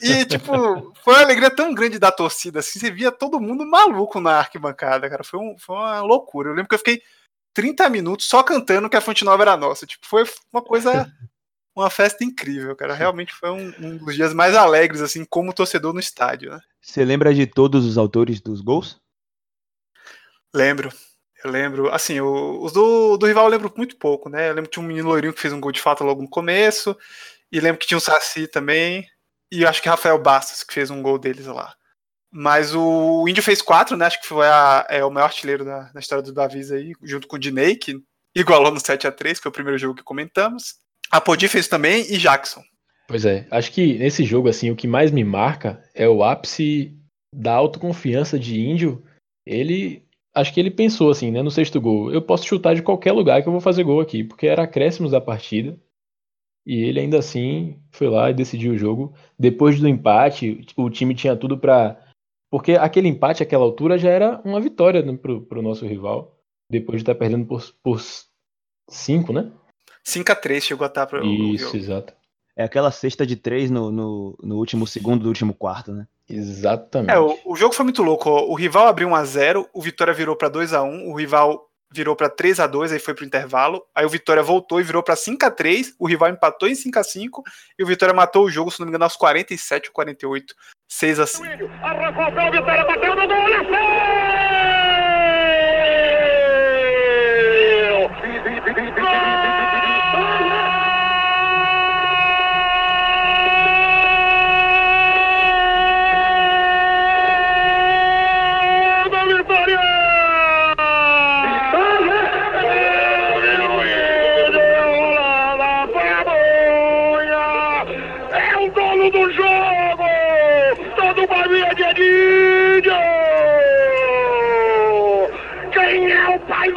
E, 0.01 0.25
tipo, 0.25 0.93
foi 1.03 1.13
uma 1.13 1.21
alegria 1.21 1.49
tão 1.49 1.73
grande 1.73 1.99
da 1.99 2.11
torcida, 2.11 2.59
assim, 2.59 2.79
você 2.79 2.91
via 2.91 3.11
todo 3.11 3.39
mundo 3.39 3.65
maluco 3.65 4.19
na 4.19 4.39
arquibancada, 4.39 5.09
cara. 5.09 5.23
Foi, 5.23 5.39
um, 5.39 5.57
foi 5.57 5.75
uma 5.75 6.01
loucura. 6.01 6.49
Eu 6.49 6.53
lembro 6.53 6.69
que 6.69 6.75
eu 6.75 6.79
fiquei 6.79 7.01
30 7.53 7.89
minutos 7.89 8.27
só 8.27 8.43
cantando 8.43 8.89
que 8.89 8.97
a 8.97 9.01
Fonte 9.01 9.25
Nova 9.25 9.43
era 9.43 9.57
nossa. 9.57 9.85
Tipo, 9.85 10.05
foi 10.05 10.23
uma 10.51 10.61
coisa, 10.61 11.11
uma 11.75 11.89
festa 11.89 12.23
incrível, 12.23 12.75
cara. 12.75 12.93
Realmente 12.93 13.33
foi 13.33 13.49
um, 13.49 13.73
um 13.79 13.97
dos 13.97 14.15
dias 14.15 14.33
mais 14.33 14.55
alegres, 14.55 15.01
assim, 15.01 15.25
como 15.25 15.53
torcedor 15.53 15.93
no 15.93 15.99
estádio, 15.99 16.51
né? 16.51 16.59
Você 16.81 17.03
lembra 17.03 17.33
de 17.33 17.47
todos 17.47 17.85
os 17.85 17.97
autores 17.97 18.39
dos 18.39 18.61
gols? 18.61 18.99
Lembro. 20.53 20.89
Eu 21.45 21.51
lembro, 21.51 21.93
assim, 21.93 22.19
os 22.19 22.73
do, 22.73 23.17
do 23.17 23.27
rival 23.27 23.45
eu 23.45 23.51
lembro 23.51 23.71
muito 23.77 23.95
pouco, 23.97 24.29
né? 24.29 24.49
Eu 24.49 24.55
lembro 24.55 24.67
que 24.67 24.73
tinha 24.73 24.83
um 24.83 24.87
menino 24.87 25.09
loirinho 25.09 25.31
que 25.31 25.39
fez 25.39 25.53
um 25.53 25.59
gol 25.59 25.71
de 25.71 25.79
falta 25.79 26.03
logo 26.03 26.19
no 26.19 26.27
começo, 26.27 26.97
e 27.51 27.59
lembro 27.59 27.77
que 27.77 27.85
tinha 27.85 27.99
um 27.99 28.01
Saci 28.01 28.47
também, 28.47 29.05
e 29.51 29.63
acho 29.63 29.79
que 29.79 29.87
Rafael 29.87 30.17
Bastos 30.17 30.63
que 30.63 30.73
fez 30.73 30.89
um 30.89 31.03
gol 31.03 31.19
deles 31.19 31.45
lá. 31.45 31.75
Mas 32.31 32.73
o 32.73 33.27
Índio 33.27 33.43
fez 33.43 33.61
quatro, 33.61 33.95
né? 33.95 34.07
Acho 34.07 34.19
que 34.19 34.27
foi 34.27 34.47
a, 34.47 34.87
é, 34.89 35.05
o 35.05 35.11
maior 35.11 35.27
artilheiro 35.27 35.63
da, 35.63 35.91
na 35.93 35.99
história 35.99 36.23
do 36.23 36.33
Davis 36.33 36.71
aí, 36.71 36.93
junto 37.03 37.27
com 37.27 37.35
o 37.35 37.39
Diney, 37.39 37.75
que 37.75 37.95
igualou 38.35 38.71
no 38.71 38.79
7 38.79 39.05
a 39.05 39.11
3 39.11 39.37
que 39.37 39.43
foi 39.43 39.51
o 39.51 39.53
primeiro 39.53 39.77
jogo 39.77 39.93
que 39.93 40.03
comentamos. 40.03 40.77
A 41.11 41.21
Podi 41.21 41.47
fez 41.47 41.67
também 41.67 42.11
e 42.11 42.17
Jackson. 42.17 42.63
Pois 43.07 43.23
é, 43.23 43.45
acho 43.51 43.71
que 43.71 43.99
nesse 43.99 44.25
jogo, 44.25 44.49
assim, 44.49 44.71
o 44.71 44.75
que 44.75 44.87
mais 44.87 45.11
me 45.11 45.23
marca 45.23 45.79
é 45.93 46.09
o 46.09 46.23
ápice 46.23 46.97
da 47.31 47.53
autoconfiança 47.53 48.39
de 48.39 48.59
Índio. 48.59 49.05
Ele 49.45 50.04
acho 50.35 50.53
que 50.53 50.59
ele 50.59 50.69
pensou 50.69 51.09
assim, 51.09 51.31
né, 51.31 51.41
no 51.41 51.49
sexto 51.49 51.79
gol, 51.79 52.11
eu 52.11 52.21
posso 52.21 52.45
chutar 52.45 52.75
de 52.75 52.83
qualquer 52.83 53.13
lugar 53.13 53.41
que 53.41 53.47
eu 53.47 53.51
vou 53.51 53.61
fazer 53.61 53.83
gol 53.83 54.01
aqui, 54.01 54.23
porque 54.23 54.45
era 54.45 54.63
acréscimos 54.63 55.11
da 55.11 55.21
partida. 55.21 55.79
E 56.67 56.83
ele 56.83 56.99
ainda 56.99 57.19
assim 57.19 57.79
foi 57.91 58.09
lá 58.09 58.29
e 58.29 58.33
decidiu 58.33 58.73
o 58.73 58.77
jogo. 58.77 59.13
Depois 59.37 59.79
do 59.79 59.87
empate, 59.87 60.65
o 60.75 60.89
time 60.89 61.13
tinha 61.13 61.35
tudo 61.35 61.57
para 61.57 62.01
porque 62.51 62.73
aquele 62.73 63.07
empate 63.07 63.43
àquela 63.43 63.63
altura 63.63 63.97
já 63.97 64.09
era 64.09 64.41
uma 64.45 64.61
vitória 64.61 65.01
né, 65.01 65.15
pro, 65.15 65.41
pro 65.41 65.61
nosso 65.61 65.85
rival, 65.85 66.39
depois 66.71 66.97
de 66.97 67.03
estar 67.03 67.13
tá 67.13 67.19
perdendo 67.19 67.45
por, 67.45 67.63
por 67.83 68.01
cinco, 68.89 69.33
né? 69.33 69.51
5 70.03 70.31
a 70.31 70.35
3 70.35 70.63
chegou 70.63 70.85
a 70.85 70.87
estar 70.87 71.05
tá 71.05 71.07
pro 71.07 71.25
Isso, 71.25 71.75
exato. 71.75 72.13
É 72.55 72.63
aquela 72.63 72.89
cesta 72.89 73.25
de 73.25 73.35
três 73.35 73.69
no, 73.69 73.91
no, 73.91 74.37
no, 74.41 74.55
último 74.55 74.87
segundo 74.87 75.23
do 75.23 75.27
último 75.27 75.53
quarto, 75.53 75.91
né? 75.91 76.07
Exatamente. 76.29 77.11
É, 77.11 77.19
o, 77.19 77.37
o 77.45 77.55
jogo 77.55 77.73
foi 77.73 77.83
muito 77.83 78.01
louco. 78.01 78.29
O 78.29 78.55
rival 78.55 78.87
abriu 78.87 79.09
1 79.09 79.15
a 79.15 79.25
0 79.25 79.69
o 79.73 79.81
Vitória 79.81 80.13
virou 80.13 80.35
para 80.35 80.47
2 80.47 80.73
a 80.73 80.81
1 80.81 81.09
o 81.09 81.13
rival 81.13 81.69
virou 81.91 82.15
para 82.15 82.29
3 82.29 82.59
a 82.59 82.67
2 82.67 82.93
aí 82.93 82.99
foi 82.99 83.13
pro 83.13 83.25
intervalo. 83.25 83.83
Aí 83.93 84.05
o 84.05 84.09
Vitória 84.09 84.41
voltou 84.41 84.79
e 84.79 84.83
virou 84.83 85.03
para 85.03 85.15
5 85.15 85.45
a 85.45 85.51
3 85.51 85.95
o 85.99 86.07
rival 86.07 86.29
empatou 86.29 86.67
em 86.67 86.75
5 86.75 86.97
a 86.97 87.03
5 87.03 87.43
e 87.77 87.83
o 87.83 87.87
Vitória 87.87 88.13
matou 88.13 88.45
o 88.45 88.49
jogo, 88.49 88.71
se 88.71 88.79
não 88.79 88.85
me 88.85 88.91
engano, 88.91 89.03
aos 89.03 89.15
47 89.15 89.89
ou 89.89 89.93
48, 89.93 90.55
6 90.87 91.19
a 91.19 91.27
5. 91.27 91.45
Arrancou 91.81 92.23
o 92.23 92.51
Vitória, 92.51 92.85
bateu 92.85 93.15
no 93.15 93.27
gol, 93.27 94.14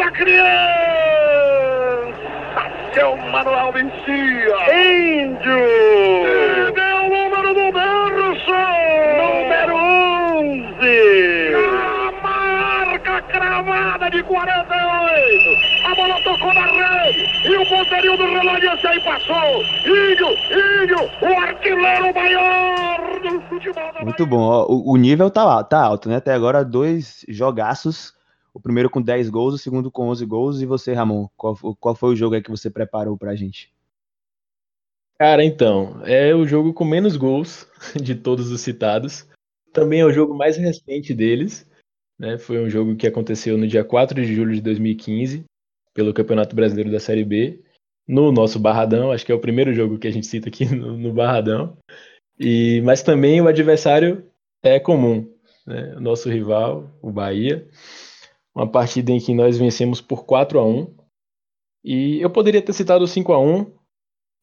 a 0.09 0.11
criança! 0.11 0.49
Seu 2.95 3.13
é 3.13 3.31
Manuel 3.31 3.73
vencia! 3.73 4.57
Índio! 4.73 5.59
E 6.77 6.81
o 6.81 7.09
número 7.11 7.55
do 7.55 7.73
berço! 7.73 8.59
Número 9.19 9.75
11! 9.77 10.87
A 11.93 12.23
marca 12.23 13.23
cravada 13.23 14.11
de 14.11 14.23
48! 14.23 14.69
A 15.85 15.95
bola 15.95 16.23
tocou 16.23 16.55
na 16.55 16.67
rede 16.67 17.29
e 17.45 17.57
o 17.57 17.67
ponteirinho 17.67 18.17
do 18.17 18.25
relógio 18.25 18.81
se 18.81 18.87
aí 18.87 19.01
passou! 19.01 19.63
Índio! 19.85 20.29
Índio! 20.51 21.11
O 21.21 21.39
artilheiro 21.39 22.15
maior! 22.15 22.99
do 23.19 23.41
futebol, 23.43 23.93
Muito 24.01 24.25
bom, 24.27 24.65
o, 24.69 24.97
nível 24.97 25.29
tá, 25.29 25.63
tá 25.65 25.83
alto, 25.83 26.09
né? 26.09 26.17
Até 26.17 26.33
agora, 26.33 26.65
dois 26.65 27.25
jogaços 27.29 28.17
o 28.53 28.61
primeiro 28.61 28.91
com 28.91 29.01
10 29.01 29.29
gols, 29.31 29.55
o 29.55 29.59
segundo 29.59 29.91
com 29.91 30.09
11 30.09 30.25
gols. 30.27 30.61
E 30.61 30.67
você, 30.67 30.93
Ramon, 30.93 31.29
qual, 31.37 31.57
qual 31.79 31.95
foi 31.95 32.13
o 32.13 32.17
jogo 32.17 32.35
aí 32.35 32.43
que 32.43 32.51
você 32.51 32.71
preparou 32.71 33.17
pra 33.17 33.35
gente? 33.35 33.73
Cara, 35.19 35.45
então, 35.45 36.01
é 36.05 36.33
o 36.35 36.47
jogo 36.47 36.73
com 36.73 36.85
menos 36.85 37.17
gols 37.17 37.67
de 38.01 38.15
todos 38.15 38.51
os 38.51 38.61
citados. 38.61 39.27
Também 39.73 40.01
é 40.01 40.05
o 40.05 40.13
jogo 40.13 40.35
mais 40.35 40.57
recente 40.57 41.13
deles. 41.13 41.69
Né? 42.19 42.39
Foi 42.39 42.59
um 42.59 42.69
jogo 42.69 42.97
que 42.97 43.07
aconteceu 43.07 43.59
no 43.59 43.67
dia 43.67 43.85
4 43.85 44.21
de 44.21 44.35
julho 44.35 44.55
de 44.55 44.61
2015, 44.61 45.45
pelo 45.95 46.15
Campeonato 46.15 46.55
Brasileiro 46.55 46.91
da 46.91 47.01
Série 47.01 47.25
B, 47.25 47.63
no 48.07 48.33
nosso 48.33 48.59
Barradão. 48.59 49.13
Acho 49.13 49.27
que 49.27 49.33
é 49.33 49.35
o 49.35 49.41
primeiro 49.41 49.73
jogo 49.75 49.99
que 49.99 50.09
a 50.09 50.11
gente 50.11 50.27
cita 50.27 50.49
aqui 50.49 50.65
no, 50.75 50.97
no 50.97 51.13
Barradão. 51.13 51.77
E, 52.39 52.81
mas 52.83 53.03
também 53.03 53.41
o 53.41 53.49
adversário 53.49 54.25
é 54.63 54.79
comum, 54.79 55.29
né? 55.67 55.95
O 55.97 56.01
nosso 56.01 56.29
rival, 56.29 56.89
o 57.03 57.11
Bahia. 57.11 57.69
Uma 58.59 58.69
partida 58.69 59.13
em 59.13 59.21
que 59.21 59.33
nós 59.33 59.57
vencemos 59.57 60.01
por 60.01 60.25
4 60.25 60.59
a 60.59 60.67
1 60.67 60.93
E 61.85 62.21
eu 62.21 62.29
poderia 62.29 62.61
ter 62.61 62.73
citado 62.73 63.05
o 63.05 63.07
5 63.07 63.33
a 63.33 63.39
1 63.41 63.73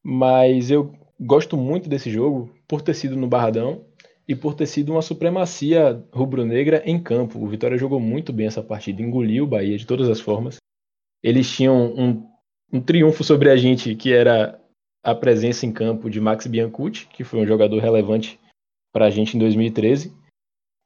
mas 0.02 0.70
eu 0.70 0.94
gosto 1.20 1.54
muito 1.54 1.86
desse 1.86 2.10
jogo 2.10 2.50
por 2.66 2.80
ter 2.80 2.94
sido 2.94 3.14
no 3.14 3.28
Barradão 3.28 3.84
e 4.26 4.34
por 4.34 4.54
ter 4.54 4.66
sido 4.66 4.92
uma 4.92 5.02
supremacia 5.02 6.02
rubro-negra 6.12 6.82
em 6.86 6.98
campo. 6.98 7.38
O 7.38 7.46
Vitória 7.46 7.76
jogou 7.76 8.00
muito 8.00 8.32
bem 8.32 8.46
essa 8.46 8.62
partida, 8.62 9.02
engoliu 9.02 9.44
o 9.44 9.46
Bahia 9.46 9.76
de 9.76 9.86
todas 9.86 10.08
as 10.08 10.18
formas. 10.18 10.56
Eles 11.22 11.50
tinham 11.54 11.92
um, 11.94 12.26
um 12.72 12.80
triunfo 12.80 13.22
sobre 13.22 13.50
a 13.50 13.56
gente 13.56 13.94
que 13.94 14.12
era 14.14 14.58
a 15.04 15.14
presença 15.14 15.66
em 15.66 15.72
campo 15.72 16.08
de 16.08 16.20
Max 16.20 16.46
Biancucci, 16.46 17.06
que 17.08 17.22
foi 17.22 17.40
um 17.40 17.46
jogador 17.46 17.80
relevante 17.80 18.40
para 18.94 19.06
a 19.06 19.10
gente 19.10 19.36
em 19.36 19.40
2013. 19.40 20.14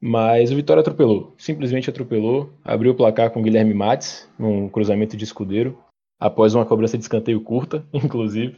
Mas 0.03 0.51
o 0.51 0.55
Vitória 0.55 0.81
atropelou, 0.81 1.35
simplesmente 1.37 1.87
atropelou, 1.87 2.51
abriu 2.63 2.91
o 2.91 2.95
placar 2.95 3.29
com 3.29 3.43
Guilherme 3.43 3.75
Mates, 3.75 4.27
num 4.37 4.67
cruzamento 4.67 5.15
de 5.15 5.23
escudeiro, 5.23 5.77
após 6.19 6.55
uma 6.55 6.65
cobrança 6.65 6.97
de 6.97 7.03
escanteio 7.03 7.39
curta, 7.41 7.85
inclusive, 7.93 8.55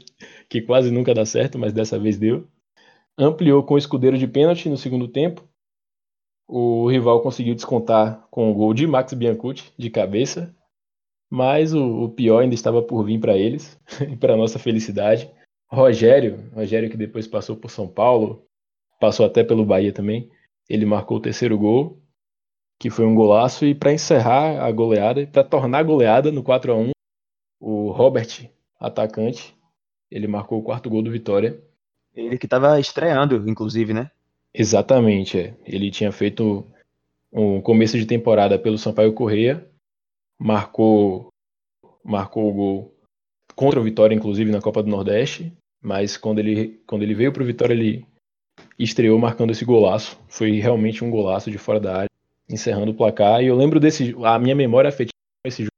que 0.47 0.61
quase 0.61 0.89
nunca 0.89 1.13
dá 1.13 1.25
certo, 1.25 1.59
mas 1.59 1.73
dessa 1.73 1.99
vez 1.99 2.17
deu. 2.17 2.47
Ampliou 3.17 3.61
com 3.61 3.73
o 3.73 3.77
escudeiro 3.77 4.17
de 4.17 4.25
pênalti 4.25 4.69
no 4.69 4.77
segundo 4.77 5.05
tempo. 5.05 5.45
O 6.47 6.89
rival 6.89 7.21
conseguiu 7.21 7.55
descontar 7.55 8.25
com 8.31 8.49
o 8.49 8.53
gol 8.53 8.73
de 8.73 8.87
Max 8.87 9.13
Biancucci, 9.13 9.73
de 9.77 9.89
cabeça. 9.89 10.55
Mas 11.29 11.73
o, 11.73 12.03
o 12.03 12.09
pior 12.09 12.39
ainda 12.39 12.55
estava 12.55 12.81
por 12.81 13.03
vir 13.03 13.19
para 13.19 13.37
eles, 13.37 13.77
e 14.09 14.15
para 14.15 14.37
nossa 14.37 14.57
felicidade. 14.57 15.29
Rogério, 15.69 16.49
Rogério 16.53 16.89
que 16.89 16.95
depois 16.95 17.27
passou 17.27 17.57
por 17.57 17.69
São 17.69 17.87
Paulo, 17.87 18.45
passou 18.97 19.25
até 19.25 19.43
pelo 19.43 19.65
Bahia 19.65 19.91
também, 19.91 20.29
ele 20.69 20.85
marcou 20.85 21.17
o 21.17 21.21
terceiro 21.21 21.57
gol, 21.57 22.01
que 22.79 22.89
foi 22.89 23.05
um 23.05 23.15
golaço. 23.15 23.65
E 23.65 23.75
para 23.75 23.93
encerrar 23.93 24.63
a 24.63 24.71
goleada, 24.71 25.25
para 25.27 25.43
tornar 25.43 25.79
a 25.79 25.83
goleada 25.83 26.31
no 26.31 26.43
4 26.43 26.71
a 26.71 26.75
1 26.75 26.91
o 27.59 27.91
Robert, 27.91 28.49
atacante, 28.79 29.55
ele 30.11 30.27
marcou 30.27 30.59
o 30.59 30.63
quarto 30.63 30.89
gol 30.89 31.01
do 31.01 31.11
Vitória. 31.11 31.61
Ele 32.13 32.37
que 32.37 32.47
tava 32.47 32.79
estreando, 32.79 33.49
inclusive, 33.49 33.93
né? 33.93 34.11
Exatamente, 34.53 35.39
é. 35.39 35.53
Ele 35.65 35.89
tinha 35.89 36.11
feito 36.11 36.67
um 37.31 37.61
começo 37.61 37.97
de 37.97 38.05
temporada 38.05 38.59
pelo 38.59 38.77
Sampaio 38.77 39.13
Correia, 39.13 39.67
marcou 40.37 41.29
marcou 42.03 42.49
o 42.49 42.53
gol 42.53 42.95
contra 43.55 43.79
o 43.79 43.83
Vitória, 43.83 44.13
inclusive 44.13 44.51
na 44.51 44.61
Copa 44.61 44.83
do 44.83 44.89
Nordeste, 44.89 45.51
mas 45.81 46.17
quando 46.17 46.39
ele 46.39 46.81
quando 46.85 47.01
ele 47.03 47.15
veio 47.15 47.31
para 47.31 47.41
o 47.41 47.45
Vitória 47.45 47.73
ele 47.73 48.05
estreou 48.77 49.17
marcando 49.19 49.51
esse 49.51 49.65
golaço. 49.65 50.19
Foi 50.27 50.59
realmente 50.59 51.03
um 51.03 51.09
golaço 51.09 51.49
de 51.51 51.57
fora 51.57 51.79
da 51.79 51.95
área, 51.95 52.09
encerrando 52.49 52.91
o 52.91 52.95
placar. 52.95 53.41
E 53.41 53.47
eu 53.47 53.55
lembro 53.55 53.79
desse 53.79 54.15
a 54.23 54.37
minha 54.39 54.55
memória 54.55 54.89
afetiva 54.89 55.13
esse 55.45 55.63
jogo 55.63 55.73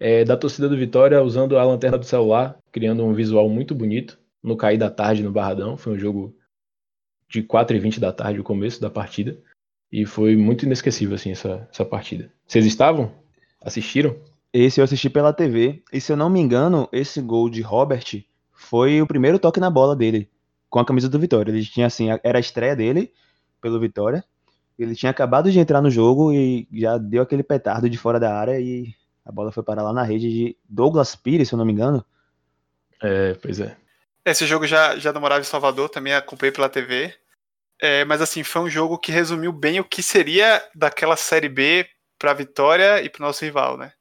é 0.00 0.24
da 0.24 0.36
torcida 0.36 0.68
do 0.68 0.76
Vitória 0.76 1.22
usando 1.22 1.56
a 1.56 1.64
lanterna 1.64 1.96
do 1.96 2.04
celular, 2.04 2.58
criando 2.72 3.04
um 3.04 3.14
visual 3.14 3.48
muito 3.48 3.74
bonito 3.74 4.18
no 4.42 4.56
cair 4.56 4.76
da 4.76 4.90
tarde 4.90 5.22
no 5.22 5.30
Barradão. 5.30 5.76
Foi 5.76 5.94
um 5.94 5.98
jogo 5.98 6.36
de 7.28 7.42
4 7.42 7.76
e 7.76 7.80
20 7.80 8.00
da 8.00 8.12
tarde, 8.12 8.40
o 8.40 8.44
começo 8.44 8.80
da 8.80 8.90
partida. 8.90 9.38
E 9.90 10.04
foi 10.04 10.34
muito 10.36 10.64
inesquecível, 10.64 11.14
assim, 11.14 11.30
essa, 11.30 11.68
essa 11.70 11.84
partida. 11.84 12.32
Vocês 12.46 12.66
estavam? 12.66 13.12
Assistiram? 13.60 14.16
Esse 14.52 14.80
eu 14.80 14.84
assisti 14.84 15.08
pela 15.08 15.32
TV. 15.32 15.82
E 15.92 16.00
se 16.00 16.12
eu 16.12 16.16
não 16.16 16.28
me 16.28 16.40
engano, 16.40 16.88
esse 16.92 17.20
gol 17.20 17.48
de 17.48 17.62
Robert 17.62 18.24
foi 18.52 19.00
o 19.00 19.06
primeiro 19.06 19.38
toque 19.38 19.60
na 19.60 19.70
bola 19.70 19.94
dele, 19.94 20.28
com 20.74 20.80
a 20.80 20.84
camisa 20.84 21.08
do 21.08 21.20
Vitória. 21.20 21.52
Ele 21.52 21.64
tinha, 21.64 21.86
assim, 21.86 22.08
era 22.24 22.36
a 22.36 22.40
estreia 22.40 22.74
dele 22.74 23.12
pelo 23.60 23.78
Vitória. 23.78 24.24
Ele 24.76 24.96
tinha 24.96 25.08
acabado 25.08 25.52
de 25.52 25.60
entrar 25.60 25.80
no 25.80 25.88
jogo 25.88 26.32
e 26.32 26.66
já 26.72 26.98
deu 26.98 27.22
aquele 27.22 27.44
petardo 27.44 27.88
de 27.88 27.96
fora 27.96 28.18
da 28.18 28.36
área 28.36 28.58
e 28.58 28.92
a 29.24 29.30
bola 29.30 29.52
foi 29.52 29.62
parar 29.62 29.84
lá 29.84 29.92
na 29.92 30.02
rede 30.02 30.28
de 30.28 30.56
Douglas 30.68 31.14
Pires, 31.14 31.46
se 31.46 31.54
eu 31.54 31.58
não 31.58 31.64
me 31.64 31.72
engano. 31.72 32.04
É, 33.00 33.34
pois 33.34 33.60
é. 33.60 33.76
Esse 34.24 34.48
jogo 34.48 34.66
já, 34.66 34.96
já 34.96 35.12
namorava 35.12 35.42
em 35.42 35.44
Salvador, 35.44 35.88
também 35.90 36.12
acompanhei 36.12 36.50
pela 36.50 36.68
TV. 36.68 37.14
É, 37.80 38.04
mas 38.04 38.20
assim, 38.20 38.42
foi 38.42 38.62
um 38.62 38.68
jogo 38.68 38.98
que 38.98 39.12
resumiu 39.12 39.52
bem 39.52 39.78
o 39.78 39.84
que 39.84 40.02
seria 40.02 40.60
daquela 40.74 41.14
Série 41.14 41.48
B 41.48 41.86
pra 42.18 42.34
Vitória 42.34 43.00
e 43.00 43.08
pro 43.08 43.22
nosso 43.22 43.44
rival, 43.44 43.78
né? 43.78 43.92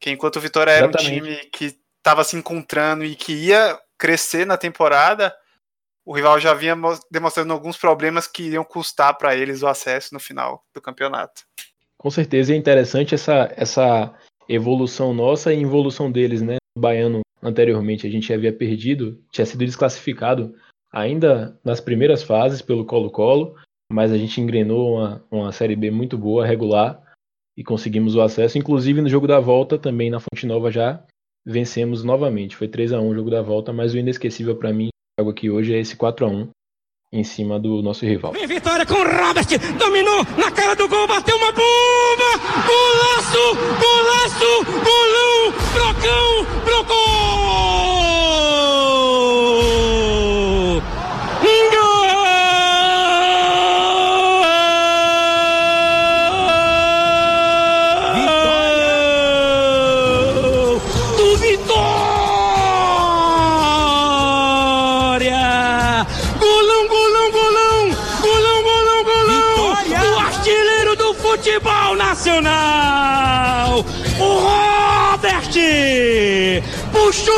Que 0.00 0.08
enquanto 0.10 0.36
o 0.36 0.40
Vitória 0.40 0.70
era 0.70 0.86
um 0.86 0.88
Exatamente. 0.88 1.20
time 1.20 1.36
que 1.50 1.78
tava 2.02 2.24
se 2.24 2.34
encontrando 2.34 3.04
e 3.04 3.14
que 3.14 3.34
ia 3.34 3.78
crescer 3.98 4.46
na 4.46 4.56
temporada, 4.56 5.36
o 6.04 6.14
rival 6.14 6.38
já 6.40 6.54
vinha 6.54 6.74
mo- 6.74 6.98
demonstrando 7.10 7.52
alguns 7.52 7.76
problemas 7.76 8.26
que 8.26 8.44
iriam 8.44 8.64
custar 8.64 9.16
pra 9.16 9.36
eles 9.36 9.62
o 9.62 9.66
acesso 9.66 10.12
no 10.12 10.20
final 10.20 10.64
do 10.74 10.80
campeonato. 10.80 11.42
Com 11.98 12.10
certeza 12.10 12.52
é 12.52 12.56
interessante 12.56 13.14
essa, 13.14 13.52
essa 13.56 14.12
evolução 14.48 15.14
nossa 15.14 15.54
e 15.54 15.62
evolução 15.62 16.10
deles, 16.10 16.42
né? 16.42 16.56
O 16.76 16.80
Baiano 16.80 17.20
anteriormente 17.42 18.06
a 18.06 18.10
gente 18.10 18.32
havia 18.32 18.52
perdido, 18.52 19.22
tinha 19.30 19.46
sido 19.46 19.64
desclassificado 19.64 20.54
ainda 20.92 21.58
nas 21.64 21.80
primeiras 21.80 22.22
fases 22.22 22.60
pelo 22.60 22.84
Colo-Colo, 22.84 23.56
mas 23.92 24.12
a 24.12 24.18
gente 24.18 24.40
engrenou 24.40 24.96
uma, 24.96 25.24
uma 25.30 25.52
Série 25.52 25.76
B 25.76 25.90
muito 25.90 26.18
boa, 26.18 26.46
regular, 26.46 27.02
e 27.56 27.62
conseguimos 27.62 28.14
o 28.14 28.22
acesso. 28.22 28.58
Inclusive 28.58 29.00
no 29.00 29.08
jogo 29.08 29.26
da 29.26 29.38
volta, 29.38 29.78
também 29.78 30.10
na 30.10 30.20
Fonte 30.20 30.46
Nova 30.46 30.70
já 30.70 31.02
vencemos 31.44 32.02
novamente. 32.02 32.56
Foi 32.56 32.68
3 32.68 32.92
a 32.92 33.00
1 33.00 33.08
o 33.08 33.14
jogo 33.14 33.30
da 33.30 33.42
volta, 33.42 33.72
mas 33.72 33.92
o 33.92 33.98
inesquecível 33.98 34.56
para 34.56 34.72
mim, 34.72 34.88
algo 35.18 35.30
aqui 35.30 35.50
hoje, 35.50 35.74
é 35.74 35.78
esse 35.78 35.96
4 35.96 36.26
a 36.26 36.28
1 36.28 36.48
em 37.12 37.24
cima 37.24 37.60
do 37.60 37.82
nosso 37.82 38.06
rival. 38.06 38.32
Vem 38.32 38.46
Vitória 38.46 38.86
com 38.86 38.94
o 38.94 39.04
Robert, 39.04 39.46
dominou 39.78 40.24
na 40.38 40.50
cara 40.50 40.74
do 40.74 40.88
gol, 40.88 41.06
bateu 41.06 41.36
uma 41.36 41.52
bomba! 41.52 42.30
Golaço! 42.66 43.54
Golaço! 43.78 44.81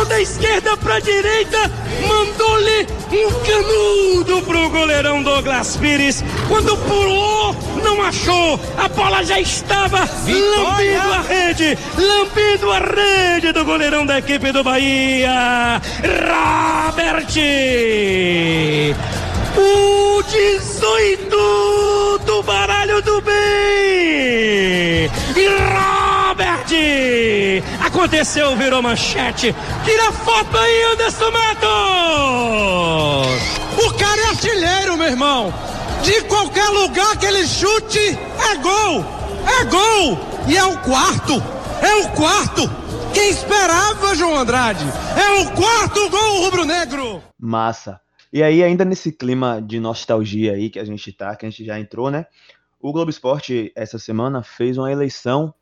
Da 0.08 0.20
esquerda 0.20 0.76
pra 0.76 1.00
direita, 1.00 1.58
mandou-lhe 2.06 2.86
um 3.10 3.30
canudo 3.42 4.42
pro 4.42 4.68
goleirão 4.68 5.22
Douglas 5.22 5.76
Pires. 5.76 6.22
Quando 6.46 6.76
pulou, 6.76 7.56
não 7.82 8.02
achou. 8.02 8.60
A 8.76 8.86
bola 8.88 9.24
já 9.24 9.40
estava 9.40 10.00
lambendo 10.00 11.12
a 11.12 11.20
rede, 11.22 11.78
lambendo 11.96 12.70
a 12.70 12.78
rede 12.80 13.50
do 13.52 13.64
goleirão 13.64 14.04
da 14.04 14.18
equipe 14.18 14.52
do 14.52 14.62
Bahia. 14.62 15.80
Robert! 16.02 17.34
O 19.56 20.22
18 20.22 22.20
do 22.26 22.42
baralho 22.42 23.00
do 23.02 23.20
bem! 23.22 23.34
Aconteceu? 28.04 28.54
Virou 28.54 28.82
manchete. 28.82 29.54
Tira 29.82 30.12
foto 30.12 30.58
aí, 30.58 30.82
Anderson 30.92 31.30
Matos! 31.30 31.64
O 33.82 33.94
cara 33.94 34.20
é 34.20 34.26
artilheiro, 34.26 34.98
meu 34.98 35.06
irmão. 35.06 35.50
De 36.02 36.20
qualquer 36.24 36.68
lugar 36.68 37.18
que 37.18 37.24
ele 37.24 37.46
chute, 37.46 37.98
é 37.98 38.56
gol. 38.58 39.02
É 39.58 39.64
gol. 39.64 40.18
E 40.46 40.54
é 40.54 40.64
o 40.66 40.76
quarto. 40.82 41.42
É 41.80 41.94
o 42.04 42.10
quarto. 42.10 42.68
Quem 43.14 43.30
esperava, 43.30 44.14
João 44.14 44.36
Andrade? 44.36 44.84
É 45.16 45.40
o 45.40 45.50
quarto 45.52 46.10
gol 46.10 46.42
rubro-negro. 46.42 47.22
Massa. 47.40 47.98
E 48.30 48.42
aí, 48.42 48.62
ainda 48.62 48.84
nesse 48.84 49.12
clima 49.12 49.62
de 49.62 49.80
nostalgia 49.80 50.52
aí 50.52 50.68
que 50.68 50.78
a 50.78 50.84
gente 50.84 51.10
tá, 51.10 51.34
que 51.34 51.46
a 51.46 51.50
gente 51.50 51.64
já 51.64 51.80
entrou, 51.80 52.10
né? 52.10 52.26
O 52.78 52.92
Globo 52.92 53.08
Esporte, 53.08 53.72
essa 53.74 53.98
semana, 53.98 54.42
fez 54.42 54.76
uma 54.76 54.92
eleição, 54.92 55.54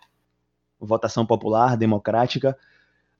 votação 0.87 1.25
popular, 1.25 1.77
democrática, 1.77 2.59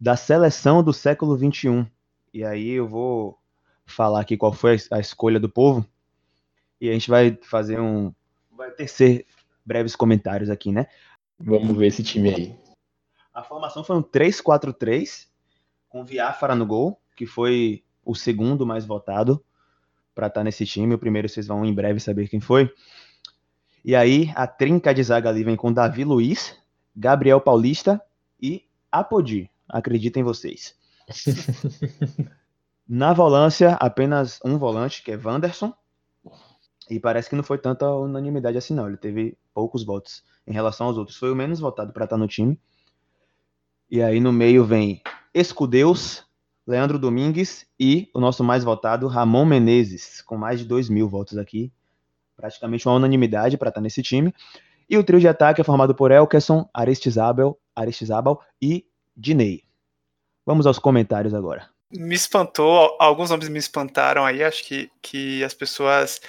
da 0.01 0.17
seleção 0.17 0.83
do 0.83 0.93
século 0.93 1.37
XXI. 1.37 1.87
E 2.35 2.45
aí 2.45 2.71
eu 2.71 2.89
vou 2.89 3.39
falar 3.87 4.21
aqui 4.21 4.37
qual 4.37 4.53
foi 4.53 4.77
a 4.91 4.99
escolha 4.99 5.39
do 5.39 5.49
povo. 5.49 5.87
E 6.81 6.89
a 6.89 6.93
gente 6.93 7.09
vai 7.09 7.39
fazer 7.43 7.81
um. 7.81 8.13
Vai 8.51 8.71
tecer 8.73 9.27
breves 9.65 9.95
comentários 9.95 10.51
aqui, 10.51 10.73
né? 10.73 10.87
Vamos 11.39 11.77
ver 11.77 11.87
esse 11.87 12.03
time 12.03 12.35
aí. 12.35 12.57
A 13.33 13.43
formação 13.43 13.83
foi 13.83 13.97
um 13.97 14.03
3-4-3, 14.03 15.29
com 15.89 16.05
Viáfara 16.05 16.55
no 16.55 16.67
gol, 16.67 17.01
que 17.17 17.25
foi 17.25 17.83
o 18.05 18.15
segundo 18.15 18.67
mais 18.67 18.85
votado 18.85 19.43
para 20.15 20.27
estar 20.27 20.41
tá 20.41 20.45
nesse 20.45 20.67
time. 20.67 20.95
O 20.95 20.99
primeiro 20.99 21.29
vocês 21.29 21.47
vão 21.47 21.65
em 21.65 21.73
breve 21.73 22.01
saber 22.01 22.29
quem 22.29 22.41
foi. 22.41 22.73
E 23.85 23.97
aí, 23.97 24.33
a 24.37 24.47
trinca 24.47 24.95
de 24.95 25.03
zaga 25.03 25.29
ali 25.29 25.43
vem 25.43 25.57
com 25.57 25.73
Davi 25.73 26.05
Luiz, 26.05 26.57
Gabriel 26.95 27.41
Paulista 27.41 28.01
e 28.41 28.65
Apodi. 28.91 29.51
Acreditem 29.69 30.23
vocês. 30.23 30.75
Na 32.89 33.13
volância, 33.13 33.73
apenas 33.75 34.41
um 34.45 34.59
volante, 34.59 35.03
que 35.03 35.13
é 35.13 35.17
Wanderson. 35.17 35.73
E 36.91 37.01
parece 37.01 37.31
que 37.31 37.37
não 37.37 37.43
foi 37.43 37.59
tanta 37.59 37.89
unanimidade 37.91 38.59
assim, 38.59 38.75
não. 38.75 38.89
Ele 38.89 38.97
teve 38.97 39.37
poucos 39.55 39.85
votos 39.85 40.23
em 40.47 40.53
relação 40.53 40.89
aos 40.89 40.99
outros. 40.99 41.17
Foi 41.17 41.31
o 41.31 41.37
menos 41.37 41.61
votado 41.61 41.93
para 41.93 42.05
estar 42.05 42.17
no 42.17 42.29
time. 42.29 42.61
E 43.91 44.03
aí 44.03 44.21
no 44.21 44.33
meio 44.33 44.65
vem 44.65 45.01
Escudeus, 45.33 46.25
Leandro 46.67 46.99
Domingues 46.99 47.67
e 47.79 48.11
o 48.15 48.21
nosso 48.21 48.43
mais 48.45 48.65
votado, 48.65 49.07
Ramon 49.07 49.45
Menezes, 49.45 50.21
com 50.23 50.37
mais 50.37 50.61
de 50.61 50.67
2 50.67 50.89
mil 50.89 51.09
votos 51.09 51.39
aqui 51.39 51.73
praticamente 52.43 52.89
uma 52.89 52.97
unanimidade 52.97 53.57
para 53.57 53.69
estar 53.69 53.81
tá 53.81 53.83
nesse 53.83 54.03
time. 54.03 54.35
E 54.89 54.97
o 54.99 55.05
trio 55.05 55.21
de 55.21 55.29
ataque 55.29 55.61
é 55.61 55.65
formado 55.65 55.95
por 55.95 56.11
Elkerson, 56.11 56.69
Aristizabal, 56.73 57.59
Aristizabal 57.75 58.43
e 58.61 58.87
Dinei. 59.17 59.65
Vamos 60.47 60.67
aos 60.67 60.79
comentários 60.79 61.35
agora. 61.35 61.69
Me 61.91 62.15
espantou, 62.15 62.97
alguns 62.99 63.31
nomes 63.31 63.49
me 63.49 63.59
espantaram 63.59 64.25
aí, 64.25 64.43
acho 64.43 64.65
que, 64.65 64.91
que 65.03 65.45
as 65.45 65.53
pessoas 65.53 66.21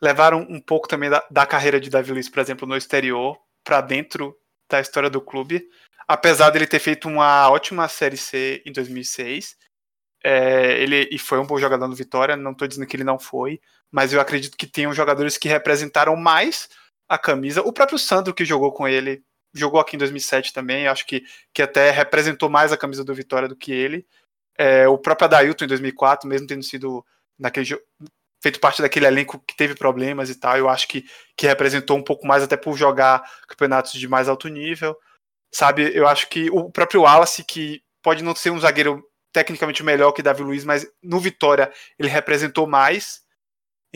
levaram 0.00 0.46
um 0.48 0.60
pouco 0.60 0.86
também 0.86 1.08
da, 1.08 1.24
da 1.30 1.46
carreira 1.46 1.80
de 1.80 1.88
Davi 1.88 2.12
Luiz, 2.12 2.28
por 2.28 2.40
exemplo, 2.40 2.68
no 2.68 2.76
exterior, 2.76 3.38
para 3.64 3.80
dentro 3.80 4.36
da 4.70 4.80
história 4.80 5.08
do 5.08 5.20
clube. 5.20 5.66
Apesar 6.06 6.50
dele 6.50 6.66
ter 6.66 6.78
feito 6.78 7.08
uma 7.08 7.50
ótima 7.50 7.88
Série 7.88 8.16
C 8.16 8.62
em 8.66 8.72
2006, 8.72 9.56
é, 10.22 10.80
ele 10.82 11.08
e 11.10 11.18
foi 11.18 11.38
um 11.38 11.46
bom 11.46 11.58
jogador 11.58 11.88
no 11.88 11.94
Vitória, 11.94 12.36
não 12.36 12.52
estou 12.52 12.68
dizendo 12.68 12.86
que 12.86 12.96
ele 12.96 13.04
não 13.04 13.18
foi, 13.18 13.60
mas 13.90 14.12
eu 14.12 14.20
acredito 14.20 14.56
que 14.56 14.66
tem 14.66 14.90
jogadores 14.92 15.38
que 15.38 15.48
representaram 15.48 16.14
mais 16.14 16.68
a 17.08 17.18
camisa. 17.18 17.62
O 17.62 17.72
próprio 17.72 17.98
Sandro, 17.98 18.34
que 18.34 18.44
jogou 18.44 18.72
com 18.72 18.86
ele, 18.86 19.22
jogou 19.54 19.80
aqui 19.80 19.96
em 19.96 19.98
2007 19.98 20.52
também, 20.52 20.86
acho 20.86 21.06
que, 21.06 21.24
que 21.52 21.62
até 21.62 21.90
representou 21.90 22.48
mais 22.48 22.72
a 22.72 22.76
camisa 22.76 23.04
do 23.04 23.14
Vitória 23.14 23.48
do 23.48 23.56
que 23.56 23.72
ele. 23.72 24.06
É, 24.58 24.88
o 24.88 24.98
próprio 24.98 25.26
Adailton 25.26 25.64
em 25.64 25.68
2004, 25.68 26.28
mesmo 26.28 26.46
tendo 26.46 26.62
sido 26.62 27.04
naquele 27.38 27.78
feito 28.42 28.60
parte 28.60 28.80
daquele 28.80 29.06
elenco 29.06 29.42
que 29.46 29.56
teve 29.56 29.74
problemas 29.74 30.30
e 30.30 30.34
tal, 30.34 30.56
eu 30.56 30.68
acho 30.68 30.86
que, 30.88 31.04
que 31.36 31.46
representou 31.46 31.96
um 31.96 32.02
pouco 32.02 32.26
mais 32.26 32.42
até 32.42 32.56
por 32.56 32.76
jogar 32.76 33.22
campeonatos 33.48 33.92
de 33.92 34.06
mais 34.06 34.28
alto 34.28 34.48
nível. 34.48 34.96
Sabe, 35.52 35.90
eu 35.94 36.06
acho 36.06 36.28
que 36.28 36.50
o 36.50 36.70
próprio 36.70 37.02
Wallace, 37.02 37.44
que 37.44 37.82
pode 38.02 38.22
não 38.22 38.34
ser 38.34 38.50
um 38.50 38.60
zagueiro 38.60 39.02
tecnicamente 39.32 39.82
melhor 39.82 40.12
que 40.12 40.22
Davi 40.22 40.42
Luiz, 40.42 40.64
mas 40.64 40.86
no 41.02 41.18
Vitória 41.18 41.72
ele 41.98 42.08
representou 42.08 42.66
mais. 42.66 43.20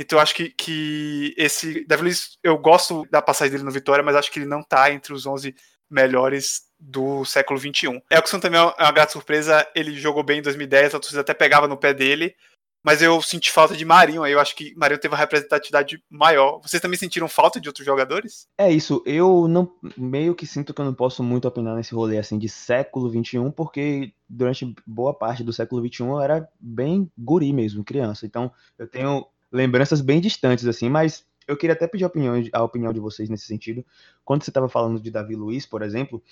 Então 0.01 0.19
eu 0.19 0.23
acho 0.23 0.35
que, 0.35 0.49
que 0.49 1.35
esse. 1.37 1.85
Davi 1.87 2.05
Luiz, 2.05 2.39
eu 2.43 2.57
gosto 2.57 3.07
da 3.11 3.21
passagem 3.21 3.53
dele 3.53 3.65
no 3.65 3.71
Vitória, 3.71 4.03
mas 4.03 4.17
acho 4.17 4.33
que 4.33 4.39
ele 4.39 4.47
não 4.47 4.63
tá 4.63 4.91
entre 4.91 5.13
os 5.13 5.27
11 5.27 5.55
melhores 5.91 6.63
do 6.79 7.23
século 7.27 7.61
XXI. 7.61 8.03
Elkson 8.11 8.41
também 8.41 8.59
é 8.59 8.65
uma 8.65 8.93
grata 8.93 9.13
surpresa, 9.13 9.67
ele 9.75 9.93
jogou 9.93 10.23
bem 10.23 10.39
em 10.39 10.43
2010, 10.43 10.95
a 10.95 10.99
torcida 10.99 11.21
até 11.21 11.35
pegava 11.35 11.69
no 11.69 11.77
pé 11.77 11.93
dele, 11.93 12.35
mas 12.83 13.03
eu 13.03 13.21
senti 13.21 13.51
falta 13.51 13.77
de 13.77 13.85
Marinho 13.85 14.27
eu 14.27 14.41
acho 14.41 14.57
que 14.57 14.75
Marinho 14.75 14.99
teve 14.99 15.13
uma 15.13 15.21
representatividade 15.21 16.03
maior. 16.09 16.61
Vocês 16.63 16.81
também 16.81 16.99
sentiram 16.99 17.29
falta 17.29 17.61
de 17.61 17.69
outros 17.69 17.85
jogadores? 17.85 18.49
É 18.57 18.73
isso, 18.73 19.03
eu 19.05 19.47
não 19.47 19.71
meio 19.99 20.35
que 20.35 20.47
sinto 20.47 20.73
que 20.73 20.81
eu 20.81 20.87
não 20.87 20.95
posso 20.95 21.23
muito 21.23 21.47
opinar 21.47 21.77
nesse 21.77 21.95
rolê 21.95 22.17
assim 22.17 22.39
de 22.39 22.49
século 22.49 23.11
21, 23.11 23.51
porque 23.51 24.15
durante 24.27 24.75
boa 24.87 25.13
parte 25.13 25.45
do 25.45 25.53
século 25.53 25.83
21 25.83 26.13
eu 26.13 26.21
era 26.23 26.49
bem 26.59 27.11
guri 27.19 27.53
mesmo, 27.53 27.85
criança. 27.85 28.25
Então, 28.25 28.51
eu 28.79 28.89
tenho 28.89 29.27
lembranças 29.51 30.01
bem 30.01 30.21
distantes, 30.21 30.67
assim, 30.67 30.89
mas 30.89 31.25
eu 31.47 31.57
queria 31.57 31.75
até 31.75 31.87
pedir 31.87 32.05
a 32.05 32.07
opinião, 32.07 32.35
a 32.53 32.63
opinião 32.63 32.93
de 32.93 33.01
vocês 33.01 33.29
nesse 33.29 33.47
sentido. 33.47 33.85
Quando 34.25 34.45
você 34.45 34.51
estava 34.51 34.69
falando 34.69 35.01
de 35.01 35.11
Davi 35.11 35.35
Luiz, 35.35 35.67
por 35.67 35.83
exemplo, 35.83 36.23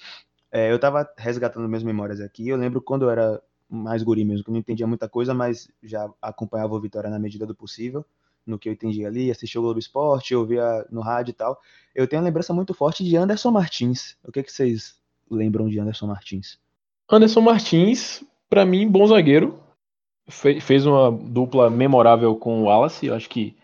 é, 0.50 0.70
eu 0.70 0.76
estava 0.76 1.08
resgatando 1.16 1.68
minhas 1.68 1.82
memórias 1.82 2.20
aqui. 2.20 2.48
Eu 2.48 2.56
lembro 2.56 2.80
quando 2.80 3.02
eu 3.02 3.10
era 3.10 3.42
mais 3.68 4.02
guri 4.02 4.24
mesmo, 4.24 4.44
que 4.44 4.50
eu 4.50 4.52
não 4.52 4.60
entendia 4.60 4.86
muita 4.86 5.08
coisa, 5.08 5.34
mas 5.34 5.68
já 5.82 6.08
acompanhava 6.22 6.74
o 6.74 6.80
Vitória 6.80 7.10
na 7.10 7.18
medida 7.18 7.44
do 7.44 7.54
possível, 7.54 8.04
no 8.46 8.58
que 8.58 8.68
eu 8.68 8.72
entendia 8.72 9.08
ali, 9.08 9.30
assistia 9.30 9.60
o 9.60 9.64
Globo 9.64 9.78
Esporte, 9.78 10.34
ouvia 10.34 10.86
no 10.90 11.00
rádio 11.00 11.32
e 11.32 11.34
tal. 11.34 11.60
Eu 11.94 12.06
tenho 12.06 12.22
uma 12.22 12.26
lembrança 12.26 12.54
muito 12.54 12.72
forte 12.72 13.04
de 13.04 13.16
Anderson 13.16 13.50
Martins. 13.50 14.16
O 14.24 14.32
que, 14.32 14.42
que 14.42 14.52
vocês 14.52 14.96
lembram 15.30 15.68
de 15.68 15.78
Anderson 15.78 16.06
Martins? 16.06 16.58
Anderson 17.10 17.40
Martins, 17.40 18.22
para 18.48 18.64
mim, 18.64 18.88
bom 18.88 19.06
zagueiro 19.06 19.67
fez 20.28 20.86
uma 20.86 21.10
dupla 21.10 21.70
memorável 21.70 22.36
com 22.36 22.60
o 22.60 22.64
Wallace. 22.64 23.06
Eu 23.06 23.14
acho 23.14 23.28
que 23.28 23.56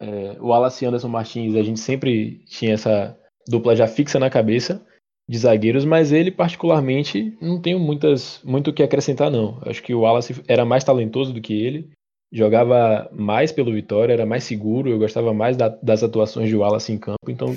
é, 0.00 0.36
o 0.40 0.48
Wallace 0.48 0.84
e 0.84 0.88
Anderson 0.88 1.08
Martins, 1.08 1.54
a 1.54 1.62
gente 1.62 1.80
sempre 1.80 2.44
tinha 2.46 2.74
essa 2.74 3.18
dupla 3.48 3.74
já 3.74 3.86
fixa 3.86 4.18
na 4.18 4.28
cabeça 4.28 4.84
de 5.28 5.38
zagueiros, 5.38 5.84
mas 5.84 6.12
ele 6.12 6.30
particularmente 6.30 7.36
não 7.40 7.60
tenho 7.60 7.80
muitas 7.80 8.40
muito 8.44 8.70
o 8.70 8.72
que 8.72 8.82
acrescentar 8.82 9.30
não. 9.30 9.58
Acho 9.62 9.82
que 9.82 9.94
o 9.94 10.00
Wallace 10.00 10.42
era 10.46 10.64
mais 10.64 10.84
talentoso 10.84 11.32
do 11.32 11.40
que 11.40 11.52
ele, 11.52 11.90
jogava 12.32 13.08
mais 13.12 13.50
pelo 13.50 13.72
Vitória, 13.72 14.12
era 14.12 14.26
mais 14.26 14.44
seguro, 14.44 14.88
eu 14.88 14.98
gostava 14.98 15.32
mais 15.34 15.56
da, 15.56 15.68
das 15.68 16.02
atuações 16.02 16.48
de 16.48 16.56
Wallace 16.56 16.92
em 16.92 16.98
campo, 16.98 17.28
então 17.28 17.56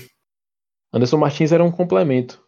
Anderson 0.94 1.18
Martins 1.18 1.52
era 1.52 1.64
um 1.64 1.72
complemento. 1.72 2.44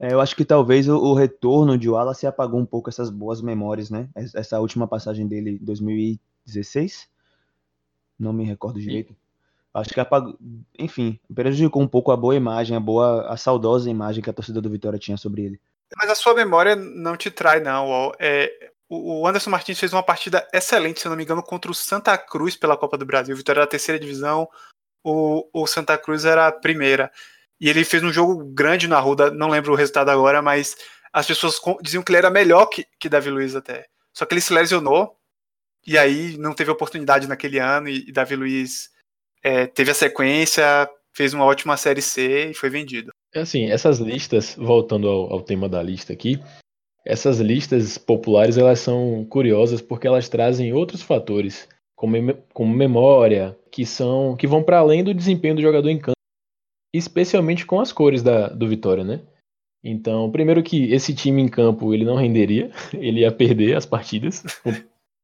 É, 0.00 0.14
eu 0.14 0.20
acho 0.20 0.34
que 0.34 0.46
talvez 0.46 0.88
o, 0.88 0.96
o, 0.96 1.12
retorno 1.12 1.76
de 1.76 1.88
Wallace 1.88 2.26
apagou 2.26 2.58
um 2.58 2.64
pouco 2.64 2.88
essas 2.88 3.10
boas 3.10 3.42
memórias, 3.42 3.90
né? 3.90 4.08
Essa 4.34 4.58
última 4.58 4.88
passagem 4.88 5.28
dele 5.28 5.58
em 5.60 5.64
2016, 5.64 7.06
não 8.18 8.32
me 8.32 8.44
recordo 8.44 8.80
direito. 8.80 9.14
Acho 9.74 9.90
que 9.90 10.00
apagou, 10.00 10.36
enfim, 10.78 11.20
prejudicou 11.32 11.82
um 11.82 11.86
pouco 11.86 12.10
a 12.10 12.16
boa 12.16 12.34
imagem, 12.34 12.76
a 12.76 12.80
boa, 12.80 13.28
a 13.28 13.36
saudosa 13.36 13.90
imagem 13.90 14.22
que 14.22 14.30
a 14.30 14.32
torcida 14.32 14.60
do 14.60 14.70
Vitória 14.70 14.98
tinha 14.98 15.18
sobre 15.18 15.42
ele. 15.42 15.60
Mas 15.96 16.10
a 16.10 16.14
sua 16.14 16.34
memória 16.34 16.74
não 16.74 17.14
te 17.14 17.30
trai, 17.30 17.60
não. 17.60 18.12
É, 18.18 18.70
o 18.88 19.26
Anderson 19.26 19.50
Martins 19.50 19.78
fez 19.78 19.92
uma 19.92 20.02
partida 20.02 20.48
excelente, 20.52 21.00
se 21.00 21.08
não 21.08 21.16
me 21.16 21.22
engano, 21.22 21.42
contra 21.42 21.70
o 21.70 21.74
Santa 21.74 22.16
Cruz 22.18 22.56
pela 22.56 22.76
Copa 22.76 22.96
do 22.96 23.06
Brasil. 23.06 23.34
O 23.34 23.38
Vitória 23.38 23.60
era 23.60 23.64
a 23.64 23.70
terceira 23.70 24.00
divisão, 24.00 24.48
o, 25.04 25.46
o 25.52 25.66
Santa 25.66 25.96
Cruz 25.96 26.24
era 26.24 26.48
a 26.48 26.52
primeira. 26.52 27.12
E 27.60 27.68
ele 27.68 27.84
fez 27.84 28.02
um 28.02 28.12
jogo 28.12 28.44
grande 28.54 28.88
na 28.88 28.98
Ruda, 28.98 29.30
não 29.30 29.48
lembro 29.48 29.72
o 29.72 29.76
resultado 29.76 30.10
agora, 30.10 30.40
mas 30.40 30.76
as 31.12 31.26
pessoas 31.26 31.60
diziam 31.82 32.02
que 32.02 32.10
ele 32.10 32.18
era 32.18 32.30
melhor 32.30 32.66
que, 32.66 32.86
que 32.98 33.08
Davi 33.08 33.30
Luiz 33.30 33.54
até. 33.54 33.84
Só 34.14 34.24
que 34.24 34.34
ele 34.34 34.40
se 34.40 34.52
lesionou, 34.52 35.14
e 35.86 35.98
aí 35.98 36.36
não 36.38 36.54
teve 36.54 36.70
oportunidade 36.70 37.28
naquele 37.28 37.58
ano, 37.58 37.88
e, 37.88 38.08
e 38.08 38.12
Davi 38.12 38.34
Luiz 38.34 38.88
é, 39.42 39.66
teve 39.66 39.90
a 39.90 39.94
sequência, 39.94 40.88
fez 41.12 41.34
uma 41.34 41.44
ótima 41.44 41.76
Série 41.76 42.02
C 42.02 42.50
e 42.50 42.54
foi 42.54 42.70
vendido. 42.70 43.12
É 43.34 43.40
assim, 43.40 43.70
essas 43.70 43.98
listas, 43.98 44.54
voltando 44.56 45.08
ao, 45.08 45.32
ao 45.32 45.42
tema 45.42 45.68
da 45.68 45.82
lista 45.82 46.12
aqui, 46.12 46.40
essas 47.04 47.40
listas 47.40 47.98
populares 47.98 48.56
elas 48.56 48.80
são 48.80 49.24
curiosas 49.28 49.80
porque 49.80 50.06
elas 50.06 50.28
trazem 50.28 50.72
outros 50.72 51.02
fatores, 51.02 51.68
como, 51.94 52.16
como 52.52 52.74
memória, 52.74 53.56
que 53.70 53.84
são 53.84 54.36
que 54.36 54.46
vão 54.46 54.62
para 54.62 54.78
além 54.78 55.04
do 55.04 55.14
desempenho 55.14 55.54
do 55.54 55.62
jogador 55.62 55.88
em 55.88 55.98
campo 55.98 56.19
especialmente 56.92 57.64
com 57.64 57.80
as 57.80 57.92
cores 57.92 58.22
da, 58.22 58.48
do 58.48 58.68
Vitória, 58.68 59.04
né? 59.04 59.20
Então, 59.82 60.30
primeiro 60.30 60.62
que 60.62 60.92
esse 60.92 61.14
time 61.14 61.40
em 61.40 61.48
campo 61.48 61.94
ele 61.94 62.04
não 62.04 62.16
renderia, 62.16 62.70
ele 62.92 63.20
ia 63.20 63.32
perder 63.32 63.76
as 63.76 63.86
partidas. 63.86 64.42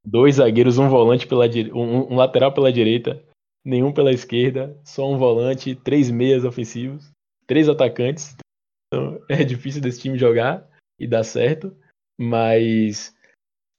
Dois 0.05 0.37
zagueiros, 0.37 0.79
um 0.79 0.89
volante 0.89 1.27
pela 1.27 1.47
um, 1.75 2.13
um 2.13 2.17
lateral 2.17 2.53
pela 2.53 2.73
direita, 2.73 3.23
nenhum 3.65 3.93
pela 3.93 4.13
esquerda, 4.13 4.79
só 4.85 5.11
um 5.11 5.19
volante, 5.19 5.75
três 5.75 6.11
meias 6.11 6.45
ofensivos, 6.45 7.11
três 7.47 7.69
atacantes. 7.69 8.37
Então, 8.87 9.21
é 9.29 9.43
difícil 9.45 9.83
desse 9.83 10.01
time 10.01 10.17
jogar. 10.17 10.67
e 10.99 11.07
dar 11.07 11.25
certo, 11.25 11.77
mas 12.19 13.15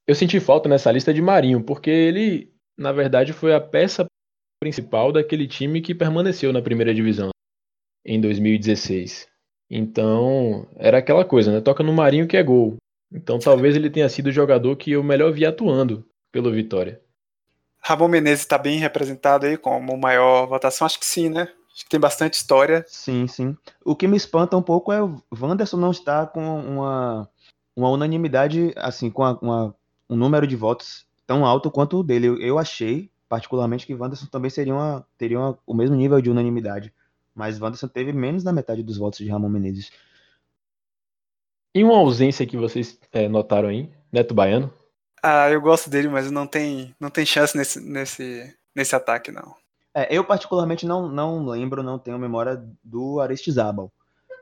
eu 0.08 0.13
senti 0.13 0.39
falta 0.39 0.69
nessa 0.69 0.91
lista 0.91 1.13
de 1.13 1.21
Marinho, 1.21 1.63
porque 1.63 1.89
ele, 1.89 2.54
na 2.78 2.91
verdade, 2.91 3.34
foi 3.34 3.56
a 3.56 3.60
peça 3.60 4.06
principal 4.62 5.12
daquele 5.12 5.47
time 5.47 5.82
que 5.82 5.95
permaneceu 5.95 6.54
na 6.54 6.62
primeira 6.62 6.93
divisão 6.93 7.32
em 8.07 8.21
2016. 8.21 9.27
Então, 9.69 10.65
era 10.77 10.99
aquela 10.99 11.25
coisa, 11.25 11.51
né? 11.51 11.59
Toca 11.59 11.83
no 11.83 11.91
Marinho 11.91 12.27
que 12.27 12.37
é 12.37 12.41
gol. 12.41 12.77
Então, 13.11 13.37
talvez 13.37 13.75
ele 13.75 13.89
tenha 13.89 14.07
sido 14.07 14.27
o 14.27 14.31
jogador 14.31 14.75
que 14.77 14.91
eu 14.91 15.03
melhor 15.03 15.31
vi 15.33 15.45
atuando 15.45 16.05
pelo 16.31 16.51
Vitória. 16.51 17.01
Ramon 17.79 18.07
Menezes 18.07 18.41
está 18.41 18.57
bem 18.57 18.79
representado 18.79 19.45
aí 19.45 19.57
como 19.57 19.97
maior 19.97 20.47
votação? 20.47 20.85
Acho 20.85 20.99
que 20.99 21.05
sim, 21.05 21.29
né? 21.29 21.49
Acho 21.73 21.83
que 21.83 21.89
tem 21.89 21.99
bastante 21.99 22.33
história. 22.33 22.83
Sim, 22.87 23.27
sim. 23.27 23.55
O 23.85 23.95
que 23.95 24.07
me 24.07 24.17
espanta 24.17 24.57
um 24.57 24.61
pouco 24.61 24.91
é 24.91 25.01
o 25.01 25.21
Wanderson 25.39 25.77
não 25.77 25.91
estar 25.91 26.27
com 26.27 26.41
uma, 26.41 27.29
uma 27.75 27.89
unanimidade, 27.89 28.73
assim, 28.75 29.11
com 29.11 29.21
uma, 29.41 29.75
um 30.09 30.15
número 30.15 30.47
de 30.47 30.55
votos 30.55 31.05
tão 31.25 31.45
alto 31.45 31.69
quanto 31.69 31.99
o 31.99 32.03
dele. 32.03 32.27
Eu, 32.27 32.39
eu 32.39 32.59
achei, 32.59 33.11
particularmente, 33.29 33.85
que 33.85 33.93
Wanderson 33.93 34.25
também 34.25 34.49
seria 34.49 34.73
uma, 34.73 35.05
teria 35.17 35.39
uma, 35.39 35.59
o 35.65 35.73
mesmo 35.73 35.95
nível 35.95 36.19
de 36.21 36.31
unanimidade. 36.31 36.93
Mas 37.38 37.62
Wanderson 37.62 37.88
teve 37.88 38.12
menos 38.12 38.43
da 38.43 38.52
metade 38.52 38.82
dos 38.82 38.97
votos 38.97 39.19
de 39.19 39.30
Ramon 39.30 39.47
Menezes. 39.47 39.91
E 41.76 41.84
uma 41.84 41.95
ausência 41.95 42.47
que 42.47 42.58
vocês 42.58 43.00
é, 43.12 43.30
notaram 43.30 43.69
aí? 43.69 43.88
Neto 44.12 44.34
Baiano? 44.34 44.73
Ah, 45.21 45.47
eu 45.52 45.62
gosto 45.62 45.88
dele, 45.88 46.08
mas 46.08 46.32
não 46.32 46.47
tem, 46.47 46.95
não 47.00 47.12
tem 47.12 47.28
chance 47.28 47.56
nesse, 47.56 47.80
nesse, 47.80 48.58
nesse 48.73 48.95
ataque, 48.95 49.32
não. 49.32 49.56
É, 49.93 50.08
eu 50.10 50.23
particularmente 50.23 50.88
não, 50.88 51.08
não 51.08 51.45
lembro, 51.45 51.84
não 51.84 52.00
tenho 52.00 52.17
memória 52.17 52.60
do 52.84 53.19
Aristizábal. 53.19 53.91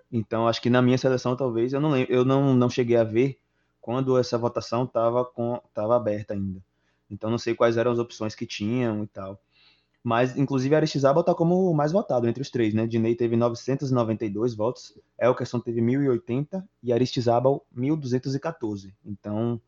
Então 0.09 0.47
acho 0.47 0.61
que 0.61 0.69
na 0.69 0.81
minha 0.81 0.97
seleção 0.97 1.35
talvez 1.35 1.73
eu 1.73 1.81
não 1.81 1.89
lembro, 1.91 2.13
eu 2.13 2.23
não, 2.23 2.53
não 2.55 2.69
cheguei 2.69 2.95
a 2.95 3.03
ver 3.03 3.37
quando 3.81 4.17
essa 4.17 4.37
votação 4.37 4.85
estava 4.85 5.29
tava 5.73 5.97
aberta 5.97 6.33
ainda. 6.33 6.61
Então 7.11 7.29
não 7.29 7.37
sei 7.37 7.53
quais 7.55 7.75
eram 7.75 7.91
as 7.91 7.99
opções 7.99 8.35
que 8.35 8.45
tinham 8.45 9.03
e 9.03 9.07
tal. 9.07 9.37
Mas, 10.05 10.37
inclusive, 10.37 10.75
Aristizábal 10.75 11.21
está 11.21 11.33
como 11.33 11.67
o 11.67 11.73
mais 11.73 11.91
votado 11.91 12.27
entre 12.27 12.39
os 12.39 12.51
três, 12.51 12.75
né? 12.75 12.85
Dinei 12.85 13.15
teve 13.15 13.35
992 13.35 14.53
votos, 14.53 14.95
Elkerson 15.19 15.59
teve 15.59 15.81
1080 15.81 16.63
e 16.83 16.93
Aristizábal 16.93 17.65
1214. 17.75 18.93
Então, 19.03 19.59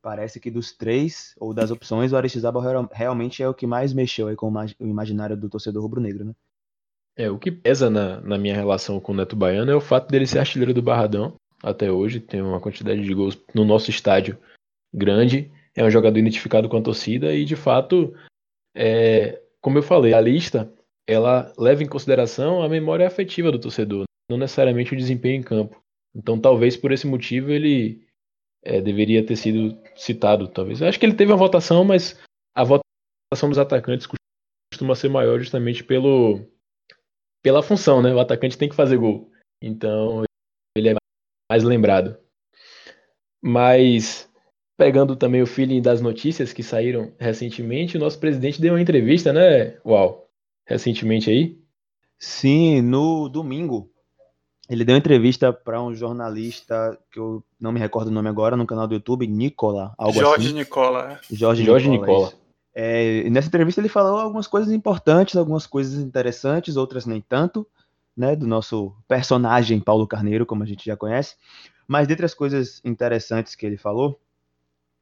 parece 0.00 0.40
que 0.40 0.50
dos 0.50 0.72
três, 0.72 1.34
ou 1.38 1.52
das 1.52 1.70
opções, 1.70 2.14
o 2.14 2.16
Aristizábal 2.16 2.62
realmente 2.90 3.42
é 3.42 3.48
o 3.48 3.52
que 3.52 3.66
mais 3.66 3.92
mexeu 3.92 4.28
aí 4.28 4.36
com 4.36 4.50
o 4.50 4.86
imaginário 4.86 5.36
do 5.36 5.50
torcedor 5.50 5.82
rubro-negro, 5.82 6.24
né? 6.24 6.32
É, 7.14 7.30
o 7.30 7.38
que 7.38 7.52
pesa 7.52 7.90
na, 7.90 8.22
na 8.22 8.38
minha 8.38 8.54
relação 8.54 8.98
com 8.98 9.12
o 9.12 9.14
Neto 9.14 9.36
Baiano 9.36 9.70
é 9.70 9.76
o 9.76 9.82
fato 9.82 10.08
dele 10.08 10.26
ser 10.26 10.38
artilheiro 10.38 10.72
do 10.72 10.80
Barradão 10.80 11.34
até 11.62 11.92
hoje, 11.92 12.20
tem 12.20 12.40
uma 12.40 12.58
quantidade 12.58 13.02
de 13.02 13.12
gols 13.12 13.38
no 13.54 13.66
nosso 13.66 13.90
estádio 13.90 14.38
grande, 14.94 15.52
é 15.76 15.84
um 15.84 15.90
jogador 15.90 16.18
identificado 16.18 16.70
com 16.70 16.78
a 16.78 16.82
torcida 16.82 17.34
e, 17.34 17.44
de 17.44 17.54
fato, 17.54 18.14
é, 18.74 19.42
como 19.60 19.78
eu 19.78 19.82
falei, 19.82 20.14
a 20.14 20.20
lista 20.20 20.72
ela 21.08 21.52
leva 21.58 21.82
em 21.82 21.88
consideração 21.88 22.62
a 22.62 22.68
memória 22.68 23.06
afetiva 23.06 23.50
do 23.50 23.58
torcedor, 23.58 24.04
não 24.30 24.36
necessariamente 24.36 24.92
o 24.92 24.96
desempenho 24.96 25.36
em 25.36 25.42
campo. 25.42 25.82
Então, 26.14 26.38
talvez 26.38 26.76
por 26.76 26.92
esse 26.92 27.06
motivo 27.06 27.50
ele 27.50 28.06
é, 28.62 28.80
deveria 28.80 29.24
ter 29.24 29.36
sido 29.36 29.80
citado, 29.96 30.48
talvez. 30.48 30.80
Eu 30.80 30.88
acho 30.88 30.98
que 30.98 31.06
ele 31.06 31.14
teve 31.14 31.32
uma 31.32 31.38
votação, 31.38 31.84
mas 31.84 32.20
a 32.54 32.62
votação 32.64 33.48
dos 33.48 33.58
atacantes 33.58 34.06
costuma 34.72 34.94
ser 34.94 35.08
maior 35.08 35.38
justamente 35.38 35.82
pelo 35.82 36.46
pela 37.42 37.62
função, 37.62 38.02
né? 38.02 38.12
O 38.12 38.20
atacante 38.20 38.58
tem 38.58 38.68
que 38.68 38.74
fazer 38.74 38.98
gol. 38.98 39.30
Então, 39.62 40.24
ele 40.76 40.90
é 40.90 40.94
mais 41.50 41.62
lembrado. 41.62 42.18
Mas 43.42 44.27
pegando 44.78 45.16
também 45.16 45.42
o 45.42 45.46
feeling 45.46 45.82
das 45.82 46.00
notícias 46.00 46.52
que 46.52 46.62
saíram 46.62 47.12
recentemente, 47.18 47.96
o 47.96 48.00
nosso 48.00 48.16
presidente 48.18 48.60
deu 48.60 48.74
uma 48.74 48.80
entrevista, 48.80 49.32
né, 49.32 49.76
Uau, 49.84 50.28
recentemente 50.64 51.28
aí? 51.28 51.58
Sim, 52.16 52.80
no 52.80 53.28
domingo. 53.28 53.90
Ele 54.70 54.84
deu 54.84 54.96
entrevista 54.96 55.52
para 55.52 55.82
um 55.82 55.94
jornalista 55.94 56.96
que 57.10 57.18
eu 57.18 57.42
não 57.58 57.72
me 57.72 57.80
recordo 57.80 58.08
o 58.08 58.12
nome 58.12 58.28
agora, 58.28 58.56
no 58.56 58.66
canal 58.66 58.86
do 58.86 58.94
YouTube, 58.94 59.26
Nicola, 59.26 59.94
algo 59.98 60.20
Jorge 60.20 60.46
assim. 60.46 60.56
Nicola. 60.56 61.20
Jorge, 61.30 61.64
Jorge 61.64 61.88
Nicola. 61.88 62.26
Nicola. 62.26 62.32
É, 62.72 63.28
nessa 63.30 63.48
entrevista 63.48 63.80
ele 63.80 63.88
falou 63.88 64.20
algumas 64.20 64.46
coisas 64.46 64.72
importantes, 64.72 65.34
algumas 65.34 65.66
coisas 65.66 65.98
interessantes, 66.00 66.76
outras 66.76 67.04
nem 67.04 67.20
tanto, 67.20 67.66
né, 68.16 68.36
do 68.36 68.46
nosso 68.46 68.94
personagem 69.08 69.80
Paulo 69.80 70.06
Carneiro, 70.06 70.46
como 70.46 70.62
a 70.62 70.66
gente 70.66 70.86
já 70.86 70.96
conhece. 70.96 71.34
Mas 71.88 72.06
dentre 72.06 72.26
as 72.26 72.34
coisas 72.34 72.80
interessantes 72.84 73.56
que 73.56 73.66
ele 73.66 73.76
falou, 73.76 74.20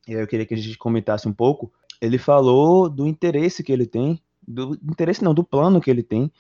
e 0.07 0.15
aí 0.15 0.21
eu 0.21 0.27
queria 0.27 0.47
que 0.47 0.55
a 0.55 0.57
gente 0.57 0.79
comentasse 0.79 1.29
um 1.29 1.33
pouco. 1.33 1.73
Ele 2.01 2.19
falou 2.19 2.89
do 2.89 3.07
interesse 3.07 3.63
que 3.63 3.73
ele 3.73 3.87
tem, 3.87 4.21
do 4.47 4.75
interesse 4.91 5.25
não, 5.25 5.35
do 5.35 5.43
plano 5.43 5.81
que 5.81 5.91
ele 5.91 6.03
tem 6.03 6.31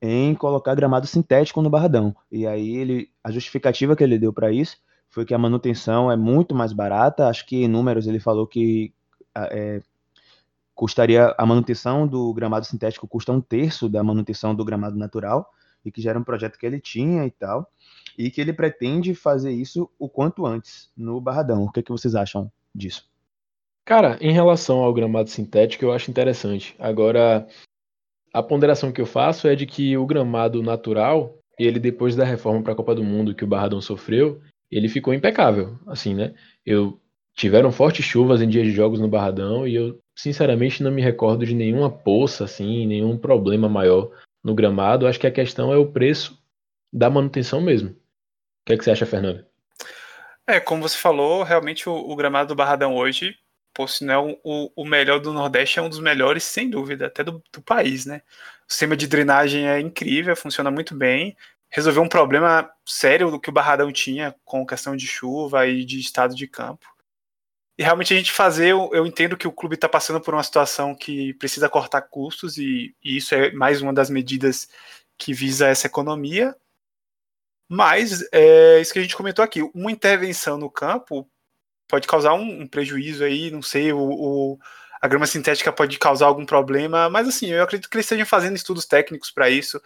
em 0.00 0.34
colocar 0.34 0.74
gramado 0.74 1.06
sintético 1.06 1.62
no 1.62 1.70
Barradão. 1.70 2.14
E 2.30 2.46
aí 2.46 2.76
ele, 2.76 3.10
a 3.22 3.30
justificativa 3.30 3.94
que 3.94 4.02
ele 4.02 4.18
deu 4.18 4.32
para 4.32 4.50
isso 4.50 4.78
foi 5.08 5.24
que 5.24 5.34
a 5.34 5.38
manutenção 5.38 6.10
é 6.10 6.16
muito 6.16 6.54
mais 6.54 6.72
barata. 6.72 7.28
Acho 7.28 7.46
que 7.46 7.62
em 7.62 7.68
números 7.68 8.08
ele 8.08 8.18
falou 8.18 8.46
que 8.46 8.92
é, 9.36 9.80
custaria 10.74 11.34
a 11.38 11.46
manutenção 11.46 12.06
do 12.06 12.32
gramado 12.34 12.66
sintético 12.66 13.06
custa 13.06 13.30
um 13.30 13.40
terço 13.40 13.88
da 13.88 14.02
manutenção 14.02 14.54
do 14.54 14.64
gramado 14.64 14.96
natural 14.96 15.48
e 15.84 15.92
que 15.92 16.02
já 16.02 16.10
era 16.10 16.18
um 16.18 16.24
projeto 16.24 16.58
que 16.58 16.66
ele 16.66 16.80
tinha 16.80 17.24
e 17.24 17.30
tal 17.30 17.70
e 18.18 18.30
que 18.30 18.40
ele 18.40 18.52
pretende 18.52 19.14
fazer 19.14 19.52
isso 19.52 19.88
o 19.98 20.08
quanto 20.08 20.44
antes 20.44 20.90
no 20.96 21.20
Barradão. 21.20 21.64
O 21.64 21.70
que, 21.70 21.80
é 21.80 21.82
que 21.82 21.92
vocês 21.92 22.14
acham 22.14 22.50
disso? 22.74 23.11
Cara, 23.84 24.16
em 24.20 24.32
relação 24.32 24.78
ao 24.78 24.92
gramado 24.92 25.28
sintético, 25.28 25.84
eu 25.84 25.92
acho 25.92 26.10
interessante. 26.10 26.74
Agora, 26.78 27.46
a 28.32 28.42
ponderação 28.42 28.92
que 28.92 29.00
eu 29.00 29.06
faço 29.06 29.48
é 29.48 29.56
de 29.56 29.66
que 29.66 29.96
o 29.96 30.06
gramado 30.06 30.62
natural, 30.62 31.38
ele 31.58 31.80
depois 31.80 32.14
da 32.14 32.24
reforma 32.24 32.62
para 32.62 32.72
a 32.72 32.76
Copa 32.76 32.94
do 32.94 33.02
Mundo 33.02 33.34
que 33.34 33.44
o 33.44 33.46
Barradão 33.46 33.80
sofreu, 33.80 34.40
ele 34.70 34.88
ficou 34.88 35.12
impecável, 35.12 35.78
assim, 35.86 36.14
né? 36.14 36.34
Eu 36.64 36.98
tiveram 37.34 37.72
fortes 37.72 38.04
chuvas 38.04 38.40
em 38.40 38.48
dias 38.48 38.66
de 38.66 38.72
jogos 38.72 39.00
no 39.00 39.08
Barradão 39.08 39.66
e 39.66 39.74
eu 39.74 39.98
sinceramente 40.16 40.82
não 40.82 40.90
me 40.90 41.02
recordo 41.02 41.44
de 41.44 41.54
nenhuma 41.54 41.90
poça 41.90 42.44
assim, 42.44 42.86
nenhum 42.86 43.16
problema 43.18 43.68
maior 43.68 44.10
no 44.44 44.54
gramado. 44.54 45.06
Acho 45.06 45.18
que 45.18 45.26
a 45.26 45.32
questão 45.32 45.72
é 45.72 45.76
o 45.76 45.90
preço 45.90 46.38
da 46.92 47.10
manutenção 47.10 47.60
mesmo. 47.60 47.90
O 47.90 47.94
que, 48.66 48.74
é 48.74 48.76
que 48.76 48.84
você 48.84 48.92
acha, 48.92 49.06
Fernando? 49.06 49.44
É, 50.46 50.60
como 50.60 50.82
você 50.82 50.96
falou, 50.96 51.42
realmente 51.42 51.88
o, 51.88 51.94
o 51.94 52.16
gramado 52.16 52.48
do 52.48 52.54
Barradão 52.54 52.94
hoje 52.94 53.36
pô, 53.74 53.86
se 53.88 54.04
não 54.04 54.14
é 54.14 54.38
o, 54.44 54.72
o 54.76 54.84
melhor 54.84 55.20
do 55.20 55.32
Nordeste, 55.32 55.78
é 55.78 55.82
um 55.82 55.88
dos 55.88 55.98
melhores, 56.00 56.44
sem 56.44 56.68
dúvida, 56.68 57.06
até 57.06 57.24
do, 57.24 57.42
do 57.52 57.62
país, 57.62 58.06
né? 58.06 58.22
O 58.68 58.72
sistema 58.72 58.96
de 58.96 59.06
drenagem 59.06 59.68
é 59.68 59.80
incrível, 59.80 60.36
funciona 60.36 60.70
muito 60.70 60.94
bem. 60.94 61.36
Resolveu 61.70 62.02
um 62.02 62.08
problema 62.08 62.70
sério 62.86 63.30
do 63.30 63.40
que 63.40 63.48
o 63.48 63.52
Barradão 63.52 63.90
tinha 63.92 64.34
com 64.44 64.66
questão 64.66 64.96
de 64.96 65.06
chuva 65.06 65.66
e 65.66 65.84
de 65.84 66.00
estado 66.00 66.34
de 66.34 66.46
campo. 66.46 66.86
E 67.78 67.82
realmente 67.82 68.12
a 68.12 68.16
gente 68.16 68.30
fazer, 68.32 68.68
eu, 68.68 68.90
eu 68.92 69.06
entendo 69.06 69.36
que 69.36 69.48
o 69.48 69.52
clube 69.52 69.74
está 69.76 69.88
passando 69.88 70.20
por 70.20 70.34
uma 70.34 70.42
situação 70.42 70.94
que 70.94 71.34
precisa 71.34 71.68
cortar 71.68 72.02
custos, 72.02 72.58
e, 72.58 72.94
e 73.02 73.16
isso 73.16 73.34
é 73.34 73.50
mais 73.52 73.80
uma 73.80 73.92
das 73.92 74.10
medidas 74.10 74.68
que 75.18 75.32
visa 75.32 75.68
essa 75.68 75.86
economia. 75.86 76.54
Mas, 77.68 78.22
é 78.32 78.80
isso 78.80 78.92
que 78.92 78.98
a 78.98 79.02
gente 79.02 79.16
comentou 79.16 79.42
aqui, 79.42 79.62
uma 79.74 79.90
intervenção 79.90 80.58
no 80.58 80.70
campo 80.70 81.26
pode 81.92 82.08
causar 82.08 82.32
um, 82.32 82.62
um 82.62 82.66
prejuízo 82.66 83.22
aí, 83.22 83.50
não 83.50 83.60
sei, 83.60 83.92
o, 83.92 83.98
o, 84.00 84.58
a 84.98 85.06
grama 85.06 85.26
sintética 85.26 85.70
pode 85.70 85.98
causar 85.98 86.24
algum 86.24 86.46
problema, 86.46 87.10
mas 87.10 87.28
assim, 87.28 87.50
eu 87.50 87.62
acredito 87.62 87.90
que 87.90 87.94
eles 87.94 88.06
estejam 88.06 88.24
fazendo 88.24 88.56
estudos 88.56 88.86
técnicos 88.86 89.30
para 89.30 89.50
isso. 89.50 89.78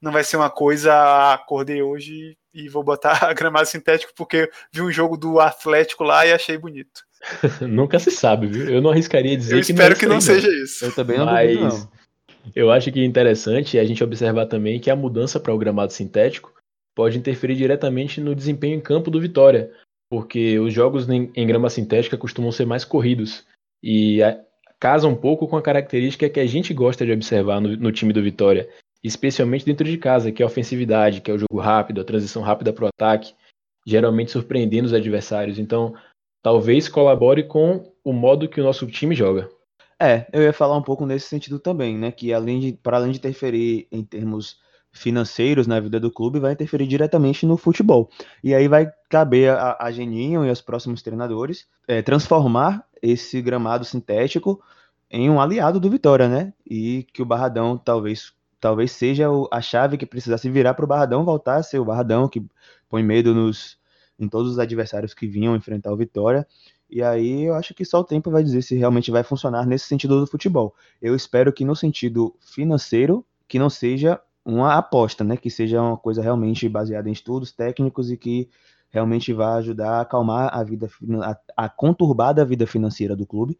Não 0.00 0.10
vai 0.10 0.24
ser 0.24 0.38
uma 0.38 0.48
coisa, 0.48 1.34
acordei 1.34 1.82
hoje 1.82 2.38
e 2.54 2.70
vou 2.70 2.82
botar 2.82 3.22
a 3.28 3.34
gramado 3.34 3.66
sintético 3.66 4.14
porque 4.16 4.50
vi 4.72 4.80
um 4.80 4.90
jogo 4.90 5.18
do 5.18 5.40
Atlético 5.40 6.04
lá 6.04 6.24
e 6.24 6.32
achei 6.32 6.56
bonito. 6.56 7.02
Nunca 7.68 7.98
se 7.98 8.10
sabe, 8.10 8.46
viu? 8.46 8.70
Eu 8.70 8.80
não 8.80 8.90
arriscaria 8.90 9.36
dizer 9.36 9.56
eu 9.56 9.60
que 9.60 9.72
espero 9.72 9.90
não 9.90 10.00
que 10.00 10.06
não 10.06 10.20
seja 10.22 10.48
isso. 10.48 10.86
Eu 10.86 10.94
também 10.94 11.18
não 11.18 11.26
Mas 11.26 11.54
duvido, 11.54 11.74
não. 11.74 12.52
eu 12.56 12.72
acho 12.72 12.90
que 12.90 12.98
é 12.98 13.04
interessante 13.04 13.78
a 13.78 13.84
gente 13.84 14.02
observar 14.02 14.46
também 14.46 14.80
que 14.80 14.90
a 14.90 14.96
mudança 14.96 15.38
para 15.38 15.52
o 15.52 15.58
gramado 15.58 15.92
sintético 15.92 16.50
pode 16.94 17.18
interferir 17.18 17.56
diretamente 17.56 18.22
no 18.22 18.34
desempenho 18.34 18.76
em 18.76 18.80
campo 18.80 19.10
do 19.10 19.20
Vitória 19.20 19.70
porque 20.12 20.58
os 20.58 20.74
jogos 20.74 21.08
em, 21.08 21.46
grama 21.46 21.70
sintética 21.70 22.18
costumam 22.18 22.52
ser 22.52 22.66
mais 22.66 22.84
corridos 22.84 23.46
e 23.82 24.22
a, 24.22 24.38
casa 24.78 25.08
um 25.08 25.16
pouco 25.16 25.48
com 25.48 25.56
a 25.56 25.62
característica 25.62 26.28
que 26.28 26.38
a 26.38 26.44
gente 26.44 26.74
gosta 26.74 27.06
de 27.06 27.12
observar 27.12 27.62
no, 27.62 27.74
no 27.78 27.90
time 27.90 28.12
do 28.12 28.22
Vitória, 28.22 28.68
especialmente 29.02 29.64
dentro 29.64 29.88
de 29.88 29.96
casa, 29.96 30.30
que 30.30 30.42
é 30.42 30.44
a 30.44 30.48
ofensividade, 30.48 31.22
que 31.22 31.30
é 31.30 31.34
o 31.34 31.38
jogo 31.38 31.58
rápido, 31.58 32.02
a 32.02 32.04
transição 32.04 32.42
rápida 32.42 32.74
para 32.74 32.84
o 32.84 32.88
ataque, 32.88 33.32
geralmente 33.86 34.32
surpreendendo 34.32 34.84
os 34.84 34.92
adversários. 34.92 35.58
Então, 35.58 35.94
talvez 36.42 36.90
colabore 36.90 37.44
com 37.44 37.90
o 38.04 38.12
modo 38.12 38.50
que 38.50 38.60
o 38.60 38.64
nosso 38.64 38.86
time 38.88 39.14
joga. 39.14 39.48
É, 39.98 40.26
eu 40.30 40.42
ia 40.42 40.52
falar 40.52 40.76
um 40.76 40.82
pouco 40.82 41.06
nesse 41.06 41.26
sentido 41.26 41.58
também, 41.58 41.96
né? 41.96 42.12
Que 42.12 42.34
além 42.34 42.60
de, 42.60 42.72
para 42.74 42.98
além 42.98 43.12
de 43.12 43.18
interferir 43.18 43.88
em 43.90 44.04
termos 44.04 44.60
financeiros 44.92 45.66
na 45.66 45.80
vida 45.80 45.98
do 45.98 46.10
clube 46.10 46.38
vai 46.38 46.52
interferir 46.52 46.86
diretamente 46.86 47.46
no 47.46 47.56
futebol. 47.56 48.10
E 48.44 48.54
aí 48.54 48.68
vai 48.68 48.92
caber 49.08 49.50
a, 49.50 49.76
a 49.80 49.90
Geninho 49.90 50.44
e 50.44 50.48
aos 50.48 50.60
próximos 50.60 51.02
treinadores 51.02 51.66
é, 51.88 52.02
transformar 52.02 52.86
esse 53.00 53.40
gramado 53.40 53.84
sintético 53.84 54.62
em 55.10 55.30
um 55.30 55.40
aliado 55.40 55.80
do 55.80 55.90
Vitória, 55.90 56.28
né? 56.28 56.52
E 56.68 57.06
que 57.12 57.22
o 57.22 57.26
Barradão 57.26 57.76
talvez 57.76 58.32
talvez 58.60 58.92
seja 58.92 59.26
a 59.50 59.60
chave 59.60 59.98
que 59.98 60.06
precisasse 60.06 60.48
virar 60.48 60.74
para 60.74 60.84
o 60.84 60.88
Barradão 60.88 61.24
voltar 61.24 61.56
a 61.56 61.62
ser 61.64 61.80
o 61.80 61.84
Barradão 61.84 62.28
que 62.28 62.46
põe 62.88 63.02
medo 63.02 63.34
nos 63.34 63.76
em 64.18 64.28
todos 64.28 64.52
os 64.52 64.58
adversários 64.58 65.14
que 65.14 65.26
vinham 65.26 65.56
enfrentar 65.56 65.92
o 65.92 65.96
Vitória. 65.96 66.46
E 66.88 67.02
aí 67.02 67.44
eu 67.44 67.54
acho 67.54 67.74
que 67.74 67.84
só 67.84 68.00
o 68.00 68.04
tempo 68.04 68.30
vai 68.30 68.42
dizer 68.44 68.62
se 68.62 68.76
realmente 68.76 69.10
vai 69.10 69.24
funcionar 69.24 69.66
nesse 69.66 69.86
sentido 69.86 70.20
do 70.20 70.26
futebol. 70.26 70.74
Eu 71.00 71.16
espero 71.16 71.52
que 71.52 71.64
no 71.64 71.74
sentido 71.74 72.36
financeiro, 72.38 73.24
que 73.48 73.58
não 73.58 73.70
seja 73.70 74.20
uma 74.44 74.74
aposta, 74.74 75.22
né? 75.24 75.36
Que 75.36 75.50
seja 75.50 75.80
uma 75.80 75.96
coisa 75.96 76.22
realmente 76.22 76.68
baseada 76.68 77.08
em 77.08 77.12
estudos 77.12 77.52
técnicos 77.52 78.10
e 78.10 78.16
que 78.16 78.48
realmente 78.90 79.32
vá 79.32 79.54
ajudar 79.56 79.98
a 79.98 80.00
acalmar 80.02 80.50
a 80.52 80.62
vida, 80.62 80.88
a, 81.22 81.64
a 81.64 81.68
conturbada 81.68 82.44
vida 82.44 82.66
financeira 82.66 83.16
do 83.16 83.26
clube. 83.26 83.58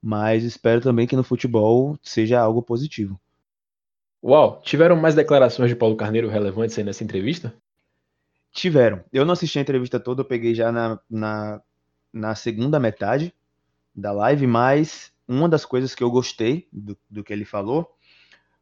Mas 0.00 0.44
espero 0.44 0.80
também 0.80 1.06
que 1.06 1.16
no 1.16 1.22
futebol 1.22 1.96
seja 2.02 2.40
algo 2.40 2.62
positivo. 2.62 3.18
Uau, 4.22 4.60
tiveram 4.62 4.96
mais 4.96 5.14
declarações 5.14 5.70
de 5.70 5.76
Paulo 5.76 5.96
Carneiro 5.96 6.28
relevantes 6.28 6.76
aí 6.78 6.84
nessa 6.84 7.02
entrevista? 7.02 7.54
Tiveram. 8.52 9.02
Eu 9.12 9.24
não 9.24 9.32
assisti 9.32 9.58
a 9.58 9.62
entrevista 9.62 9.98
toda, 9.98 10.20
eu 10.20 10.24
peguei 10.24 10.54
já 10.54 10.70
na, 10.70 11.00
na, 11.08 11.60
na 12.12 12.34
segunda 12.34 12.78
metade 12.78 13.34
da 13.94 14.12
live, 14.12 14.46
mas 14.46 15.12
uma 15.26 15.48
das 15.48 15.64
coisas 15.64 15.94
que 15.94 16.04
eu 16.04 16.10
gostei 16.10 16.68
do, 16.72 16.96
do 17.08 17.24
que 17.24 17.32
ele 17.32 17.44
falou 17.44 17.96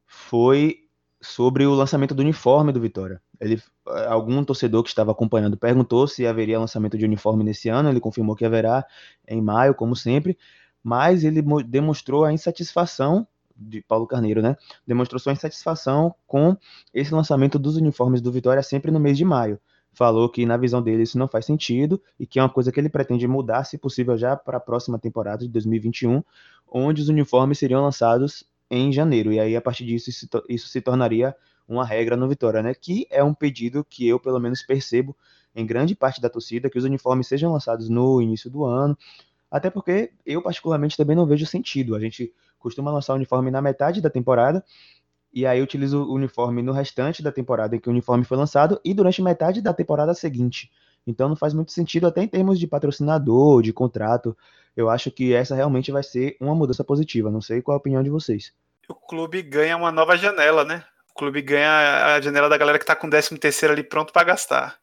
foi 0.07 0.88
sobre 1.20 1.66
o 1.66 1.74
lançamento 1.74 2.14
do 2.14 2.20
uniforme 2.22 2.72
do 2.72 2.80
Vitória. 2.80 3.20
Ele, 3.40 3.62
algum 4.09 4.42
torcedor 4.44 4.83
que 4.83 4.88
estava 4.88 5.12
acompanhando 5.12 5.56
perguntou 5.56 6.06
se 6.06 6.26
haveria 6.26 6.59
lançamento 6.59 6.96
de 6.96 7.04
uniforme 7.04 7.44
nesse 7.44 7.68
ano. 7.68 7.88
Ele 7.88 8.00
confirmou 8.00 8.35
que 8.35 8.44
haverá 8.44 8.87
em 9.28 9.40
maio, 9.42 9.74
como 9.74 9.94
sempre, 9.94 10.38
mas 10.83 11.24
ele 11.24 11.42
demonstrou 11.64 12.24
a 12.24 12.33
insatisfação 12.33 13.26
de 13.54 13.83
Paulo 13.83 14.06
Carneiro, 14.06 14.40
né? 14.40 14.56
Demonstrou 14.87 15.20
sua 15.20 15.33
insatisfação 15.33 16.14
com 16.26 16.56
esse 16.94 17.12
lançamento 17.12 17.59
dos 17.59 17.76
uniformes 17.76 18.22
do 18.22 18.33
Vitória 18.33 18.62
sempre 18.62 18.90
no 18.90 18.98
mês 18.98 19.18
de 19.18 19.24
maio. 19.24 19.61
Falou 19.92 20.28
que 20.28 20.46
na 20.46 20.56
visão 20.56 20.80
dele 20.80 21.02
isso 21.02 21.18
não 21.18 21.28
faz 21.28 21.44
sentido 21.44 22.00
e 22.18 22.26
que 22.26 22.38
é 22.38 22.42
uma 22.42 22.48
coisa 22.48 22.72
que 22.72 22.80
ele 22.80 22.88
pretende 22.88 23.26
mudar, 23.26 23.64
se 23.64 23.76
possível, 23.76 24.16
já 24.16 24.37
para 24.37 24.56
a 24.56 24.61
próxima 24.61 24.98
temporada 24.98 25.44
de 25.44 25.48
2021, 25.48 26.22
onde 26.70 27.02
os 27.02 27.09
uniformes 27.09 27.59
seriam 27.59 27.83
lançados 27.83 28.44
em 28.70 28.92
janeiro. 28.92 29.33
E 29.33 29.40
aí, 29.40 29.56
a 29.56 29.61
partir 29.61 29.85
disso, 29.85 30.11
isso, 30.48 30.68
se 30.68 30.80
tornaria 30.80 31.35
uma 31.66 31.85
regra 31.85 32.16
no 32.16 32.28
Vitória, 32.28 32.62
né? 32.62 32.74
Que 32.74 33.06
é 33.11 33.22
um 33.22 33.35
pedido 33.35 33.85
que 33.85 34.06
eu, 34.06 34.18
pelo 34.20 34.38
menos, 34.38 34.62
percebo 34.62 35.16
em 35.54 35.66
grande 35.66 35.94
parte 35.96 36.20
da 36.20 36.30
torcida, 36.30 36.70
que 36.70 36.78
os 36.78 36.85
uniformes 36.85 37.26
sejam 37.26 37.52
lançados 37.52 37.88
no 37.88 38.22
início 38.22 38.48
do 38.50 38.64
ano. 38.64 38.96
Até 39.50 39.68
porque 39.68 40.12
eu, 40.24 40.42
particularmente, 40.42 40.96
também 40.96 41.16
não 41.16 41.26
vejo 41.26 41.44
sentido. 41.46 41.96
A 41.96 42.00
gente 42.00 42.33
costuma 42.59 42.92
lançar 42.92 43.14
o 43.14 43.16
uniforme 43.16 43.50
na 43.50 43.61
metade 43.61 44.00
da 44.00 44.11
temporada, 44.11 44.64
e 45.33 45.46
aí 45.46 45.62
utiliza 45.62 45.96
o 45.96 46.12
uniforme 46.12 46.62
no 46.62 46.72
restante 46.72 47.22
da 47.22 47.33
temporada 47.33 47.74
em 47.76 47.80
que 47.80 47.88
o 47.88 47.92
uniforme 47.92 48.24
foi 48.24 48.37
lançado 48.37 48.80
e 48.85 48.92
durante 48.92 49.22
metade 49.22 49.62
da 49.62 49.72
temporada 49.72 50.12
seguinte. 50.14 50.70
Então 51.11 51.29
não 51.29 51.37
faz 51.37 51.53
muito 51.53 51.73
sentido, 51.73 52.07
até 52.07 52.23
em 52.23 52.29
termos 52.29 52.59
de 52.59 52.66
patrocinador, 52.66 53.62
de 53.62 53.73
contrato. 53.73 54.37
Eu 54.77 54.88
acho 54.88 55.11
que 55.11 55.35
essa 55.35 55.55
realmente 55.55 55.90
vai 55.92 56.03
ser 56.03 56.37
uma 56.40 56.55
mudança 56.55 56.85
positiva. 56.85 57.31
Não 57.31 57.40
sei 57.40 57.61
qual 57.61 57.75
a 57.75 57.79
opinião 57.79 58.03
de 58.03 58.11
vocês. 58.11 58.53
O 58.88 58.94
clube 58.94 59.42
ganha 59.42 59.77
uma 59.77 59.92
nova 59.92 60.16
janela, 60.16 60.64
né? 60.64 60.85
O 61.11 61.14
clube 61.14 61.42
ganha 61.42 62.14
a 62.14 62.20
janela 62.20 62.49
da 62.49 62.57
galera 62.57 62.79
que 62.79 62.87
tá 62.87 62.96
com 62.96 63.07
o 63.07 63.11
13 63.11 63.37
terceiro 63.38 63.73
ali 63.75 63.83
pronto 63.83 64.12
para 64.12 64.25
gastar. 64.25 64.79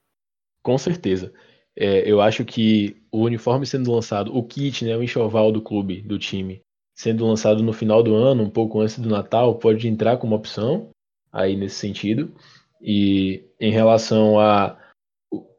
Com 0.62 0.78
certeza. 0.78 1.34
É, 1.76 2.10
eu 2.10 2.20
acho 2.22 2.44
que 2.44 3.02
o 3.12 3.24
uniforme 3.24 3.66
sendo 3.66 3.92
lançado, 3.92 4.36
o 4.36 4.44
kit, 4.44 4.84
né, 4.84 4.98
o 4.98 5.04
enxoval 5.04 5.52
do 5.52 5.62
clube, 5.62 6.02
do 6.02 6.18
time, 6.18 6.62
sendo 6.96 7.26
lançado 7.26 7.62
no 7.62 7.72
final 7.72 8.02
do 8.02 8.16
ano, 8.16 8.44
um 8.44 8.50
pouco 8.50 8.82
antes 8.82 8.98
do 8.98 9.10
Natal, 9.10 9.56
pode 9.56 9.88
entrar 9.88 10.18
como 10.18 10.36
opção 10.36 10.90
aí 11.32 11.56
nesse 11.56 11.76
sentido. 11.76 12.34
E 12.82 13.46
em 13.60 13.72
relação 13.72 14.40
a 14.40 14.78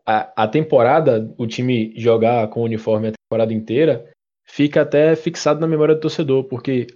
a, 0.08 0.44
a 0.44 0.48
temporada, 0.48 1.30
o 1.36 1.46
time 1.46 1.92
jogar 1.94 2.48
com 2.48 2.62
o 2.62 2.64
uniforme 2.64 3.08
a 3.08 3.12
temporada 3.12 3.52
inteira, 3.52 4.10
fica 4.42 4.80
até 4.80 5.14
fixado 5.14 5.60
na 5.60 5.66
memória 5.66 5.94
do 5.94 6.00
torcedor, 6.00 6.44
porque 6.44 6.86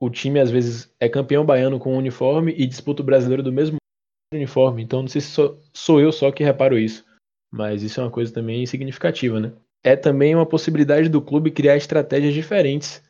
o 0.00 0.08
time 0.08 0.38
às 0.38 0.52
vezes 0.52 0.94
é 1.00 1.08
campeão 1.08 1.44
baiano 1.44 1.80
com 1.80 1.92
o 1.92 1.98
uniforme 1.98 2.54
e 2.56 2.64
disputa 2.64 3.02
o 3.02 3.04
brasileiro 3.04 3.42
do 3.42 3.52
mesmo 3.52 3.76
uniforme. 4.32 4.84
Então 4.84 5.02
não 5.02 5.08
sei 5.08 5.20
se 5.20 5.32
sou, 5.32 5.60
sou 5.72 6.00
eu 6.00 6.12
só 6.12 6.30
que 6.30 6.44
reparo 6.44 6.78
isso, 6.78 7.04
mas 7.52 7.82
isso 7.82 8.00
é 8.00 8.04
uma 8.04 8.10
coisa 8.10 8.32
também 8.32 8.64
significativa, 8.66 9.40
né? 9.40 9.52
É 9.82 9.96
também 9.96 10.32
uma 10.32 10.46
possibilidade 10.46 11.08
do 11.08 11.20
clube 11.20 11.50
criar 11.50 11.76
estratégias 11.76 12.32
diferentes 12.32 13.02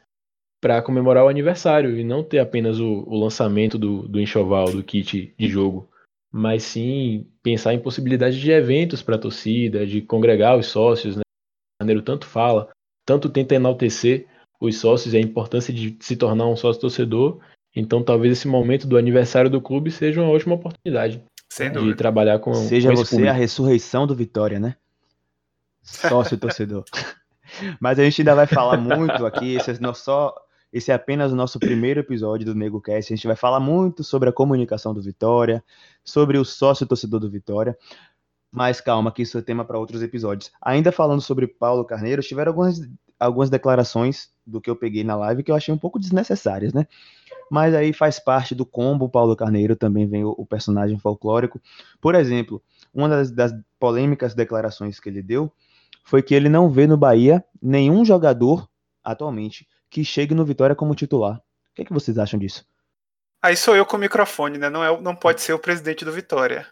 para 0.59 0.81
comemorar 0.81 1.23
o 1.23 1.29
aniversário 1.29 1.99
e 1.99 2.03
não 2.03 2.25
ter 2.25 2.39
apenas 2.39 2.81
o, 2.81 3.05
o 3.07 3.21
lançamento 3.21 3.77
do, 3.77 4.09
do 4.09 4.19
enxoval, 4.19 4.73
do 4.73 4.83
kit 4.83 5.35
de 5.39 5.49
jogo, 5.49 5.87
mas 6.37 6.65
sim 6.65 7.29
pensar 7.45 7.75
em 7.75 7.79
possibilidades 7.79 8.37
de 8.37 8.51
eventos 8.51 9.01
para 9.01 9.15
a 9.15 9.19
torcida, 9.19 9.87
de 9.87 10.03
congregar 10.03 10.59
os 10.59 10.67
sócios, 10.67 11.15
né? 11.15 11.23
O 11.23 11.79
Carneiro 11.79 12.03
tanto 12.03 12.27
fala, 12.27 12.71
tanto 13.07 13.29
tenta 13.29 13.55
enaltecer 13.55 14.27
os 14.61 14.77
sócios 14.77 15.15
e 15.15 15.17
a 15.17 15.21
importância 15.21 15.73
de 15.73 15.97
se 16.01 16.17
tornar 16.17 16.49
um 16.49 16.57
sócio 16.57 16.81
torcedor. 16.81 17.39
Então, 17.77 18.03
talvez 18.03 18.33
esse 18.33 18.49
momento 18.49 18.85
do 18.85 18.99
aniversário 18.99 19.49
do 19.49 19.61
clube 19.61 19.93
seja 19.93 20.21
uma 20.21 20.29
ótima 20.29 20.57
oportunidade 20.57 21.23
Sem 21.49 21.69
de 21.69 21.75
dúvida. 21.75 21.97
trabalhar 21.97 22.41
com 22.41 22.53
Seja 22.53 22.89
com 22.89 22.97
você 22.97 23.29
a 23.29 23.33
ressurreição 23.33 24.05
do 24.05 24.17
Vitória, 24.17 24.59
né? 24.59 24.75
Sócio 25.85 26.37
torcedor. 26.37 26.83
Mas 27.81 27.97
a 28.01 28.03
gente 28.03 28.23
ainda 28.23 28.35
vai 28.35 28.49
falar 28.49 28.77
muito 28.77 29.25
aqui, 29.25 29.55
esse 29.55 29.71
é, 29.71 29.95
só, 29.95 30.35
esse 30.75 30.91
é 30.91 30.95
apenas 30.95 31.33
o 31.33 31.37
nosso 31.37 31.61
primeiro 31.61 32.01
episódio 32.01 32.45
do 32.45 32.53
NegoCast. 32.53 33.13
A 33.13 33.17
gente 33.17 33.29
vai 33.29 33.37
falar 33.37 33.61
muito 33.61 34.03
sobre 34.03 34.29
a 34.29 34.33
comunicação 34.33 34.93
do 34.93 35.01
Vitória, 35.01 35.63
sobre 36.03 36.37
o 36.37 36.45
sócio 36.45 36.85
torcedor 36.85 37.21
do 37.21 37.31
Vitória. 37.31 37.79
Mas 38.51 38.81
calma, 38.81 39.13
que 39.13 39.23
isso 39.23 39.39
é 39.39 39.41
tema 39.41 39.65
para 39.65 39.79
outros 39.79 40.03
episódios. 40.03 40.51
Ainda 40.61 40.91
falando 40.91 41.21
sobre 41.21 41.47
Paulo 41.47 41.85
Carneiro, 41.85 42.23
tiveram 42.23 42.51
algumas, 42.51 42.81
algumas 43.21 43.49
declarações 43.49 44.31
do 44.45 44.61
que 44.61 44.69
eu 44.69 44.75
peguei 44.75 45.05
na 45.05 45.15
live 45.15 45.45
que 45.45 45.53
eu 45.53 45.55
achei 45.55 45.73
um 45.73 45.79
pouco 45.79 45.97
desnecessárias, 45.97 46.73
né? 46.73 46.89
Mas 47.49 47.73
aí 47.73 47.93
faz 47.93 48.19
parte 48.19 48.53
do 48.53 48.67
combo 48.67 49.09
Paulo 49.09 49.37
Carneiro, 49.37 49.77
também 49.77 50.09
vem 50.09 50.25
o, 50.25 50.35
o 50.37 50.45
personagem 50.45 50.99
folclórico. 50.99 51.61
Por 52.01 52.17
exemplo, 52.17 52.61
uma 52.93 53.09
das, 53.09 53.31
das 53.31 53.53
polêmicas 53.79 54.35
declarações 54.35 54.99
que 54.99 55.09
ele 55.09 55.23
deu 55.23 55.53
foi 56.03 56.21
que 56.21 56.35
ele 56.35 56.49
não 56.49 56.69
vê 56.69 56.85
no 56.85 56.97
Bahia 56.97 57.45
nenhum 57.63 58.05
jogador 58.05 58.69
atualmente 59.05 59.69
que 59.95 60.05
chegue 60.05 60.35
no 60.35 60.45
Vitória 60.45 60.75
como 60.75 60.93
titular. 60.93 61.37
O 61.37 61.75
que, 61.75 61.83
é 61.83 61.85
que 61.85 61.93
vocês 61.93 62.19
acham 62.19 62.39
disso? 62.39 62.67
Aí 63.41 63.57
sou 63.57 63.77
eu 63.77 63.87
com 63.87 63.97
o 63.97 64.01
microfone, 64.01 64.59
né? 64.59 64.69
Não, 64.69 64.83
é, 64.83 65.01
não 65.01 65.15
pode 65.15 65.41
ser 65.41 65.53
o 65.53 65.59
presidente 65.59 66.05
do 66.05 66.11
Vitória. 66.11 66.67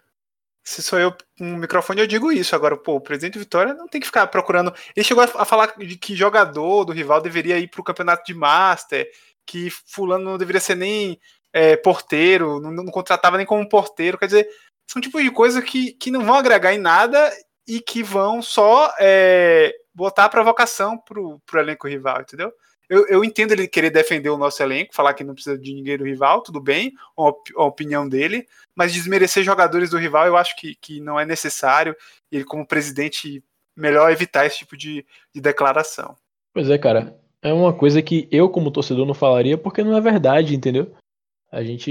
Se 0.64 0.82
sou 0.82 0.98
eu 0.98 1.12
com 1.38 1.54
o 1.54 1.56
microfone, 1.56 2.00
eu 2.00 2.06
digo 2.08 2.32
isso. 2.32 2.56
Agora, 2.56 2.76
pô, 2.76 2.96
o 2.96 3.00
presidente 3.00 3.34
do 3.34 3.40
Vitória 3.40 3.74
não 3.74 3.86
tem 3.86 4.00
que 4.00 4.08
ficar 4.08 4.26
procurando. 4.26 4.74
Ele 4.96 5.04
chegou 5.04 5.22
a 5.22 5.44
falar 5.44 5.74
de 5.78 5.96
que 5.96 6.16
jogador 6.16 6.84
do 6.84 6.92
rival 6.92 7.20
deveria 7.20 7.58
ir 7.58 7.68
pro 7.68 7.84
campeonato 7.84 8.24
de 8.24 8.34
Master, 8.34 9.08
que 9.46 9.70
fulano 9.70 10.24
não 10.24 10.38
deveria 10.38 10.60
ser 10.60 10.74
nem 10.74 11.20
é, 11.52 11.76
porteiro, 11.76 12.58
não, 12.58 12.72
não, 12.72 12.86
contratava 12.86 13.36
nem 13.36 13.46
como 13.46 13.68
porteiro. 13.68 14.18
Quer 14.18 14.26
dizer, 14.26 14.48
são 14.90 15.00
tipos 15.00 15.22
de 15.22 15.30
coisas 15.30 15.62
que, 15.62 15.92
que 15.92 16.10
não 16.10 16.24
vão 16.24 16.34
agregar 16.34 16.74
em 16.74 16.78
nada 16.78 17.30
e 17.68 17.80
que 17.80 18.02
vão 18.02 18.42
só 18.42 18.92
é, 18.98 19.72
botar 19.94 20.24
a 20.24 20.28
provocação 20.28 20.98
pro, 20.98 21.40
pro 21.46 21.60
elenco 21.60 21.86
rival, 21.86 22.22
entendeu? 22.22 22.52
Eu, 22.92 23.06
eu, 23.08 23.24
entendo 23.24 23.52
ele 23.52 23.66
querer 23.66 23.88
defender 23.88 24.28
o 24.28 24.36
nosso 24.36 24.62
elenco, 24.62 24.94
falar 24.94 25.14
que 25.14 25.24
não 25.24 25.32
precisa 25.32 25.56
de 25.56 25.72
ninguém 25.72 25.96
do 25.96 26.04
rival, 26.04 26.42
tudo 26.42 26.60
bem, 26.60 26.92
a, 27.18 27.32
a 27.56 27.64
opinião 27.64 28.06
dele, 28.06 28.46
mas 28.76 28.92
desmerecer 28.92 29.42
jogadores 29.42 29.88
do 29.88 29.96
rival 29.96 30.26
eu 30.26 30.36
acho 30.36 30.54
que, 30.56 30.74
que 30.74 31.00
não 31.00 31.18
é 31.18 31.24
necessário. 31.24 31.96
Ele, 32.30 32.44
como 32.44 32.66
presidente, 32.66 33.42
melhor 33.74 34.12
evitar 34.12 34.44
esse 34.44 34.58
tipo 34.58 34.76
de, 34.76 35.06
de 35.34 35.40
declaração. 35.40 36.14
Pois 36.52 36.68
é, 36.68 36.76
cara. 36.76 37.18
É 37.40 37.50
uma 37.50 37.72
coisa 37.72 38.02
que 38.02 38.28
eu, 38.30 38.50
como 38.50 38.70
torcedor, 38.70 39.06
não 39.06 39.14
falaria 39.14 39.56
porque 39.56 39.82
não 39.82 39.96
é 39.96 40.00
verdade, 40.00 40.54
entendeu? 40.54 40.94
A 41.50 41.62
gente. 41.64 41.90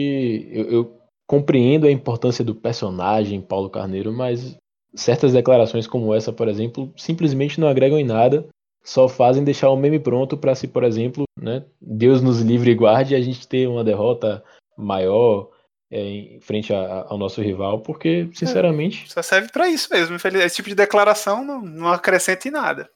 Eu, 0.52 0.72
eu 0.72 1.02
compreendo 1.28 1.88
a 1.88 1.92
importância 1.92 2.46
do 2.46 2.54
personagem 2.54 3.42
Paulo 3.42 3.72
Carneiro, 3.72 4.14
mas 4.14 4.56
certas 4.94 5.34
declarações 5.34 5.88
como 5.88 6.14
essa, 6.14 6.32
por 6.32 6.48
exemplo, 6.48 6.94
simplesmente 6.96 7.60
não 7.60 7.68
agregam 7.68 7.98
em 7.98 8.04
nada 8.04 8.48
só 8.84 9.08
fazem 9.08 9.44
deixar 9.44 9.70
o 9.70 9.76
meme 9.76 10.00
pronto 10.00 10.38
para 10.38 10.56
se, 10.56 10.68
por 10.68 10.84
exemplo, 10.84 11.24
né, 11.40 11.64
Deus 11.80 12.22
nos 12.22 12.42
livre 12.42 12.72
e 12.72 12.76
guarde 12.76 13.16
a 13.16 13.22
gente 13.22 13.48
ter 13.48 13.68
uma 13.68 13.84
derrota 13.84 14.44
maior 14.78 15.50
é, 15.90 16.02
em 16.02 16.40
frente 16.40 16.74
a, 16.74 17.06
ao 17.08 17.18
nosso 17.18 17.42
rival, 17.42 17.82
porque, 17.82 18.30
sinceramente. 18.34 19.06
É, 19.06 19.10
só 19.10 19.22
serve 19.22 19.50
para 19.52 19.68
isso 19.68 19.90
mesmo. 19.92 20.16
Esse 20.16 20.56
tipo 20.56 20.70
de 20.70 20.76
declaração 20.76 21.44
não, 21.44 21.62
não 21.62 21.88
acrescenta 21.90 22.48
em 22.48 22.52
nada. 22.52 22.90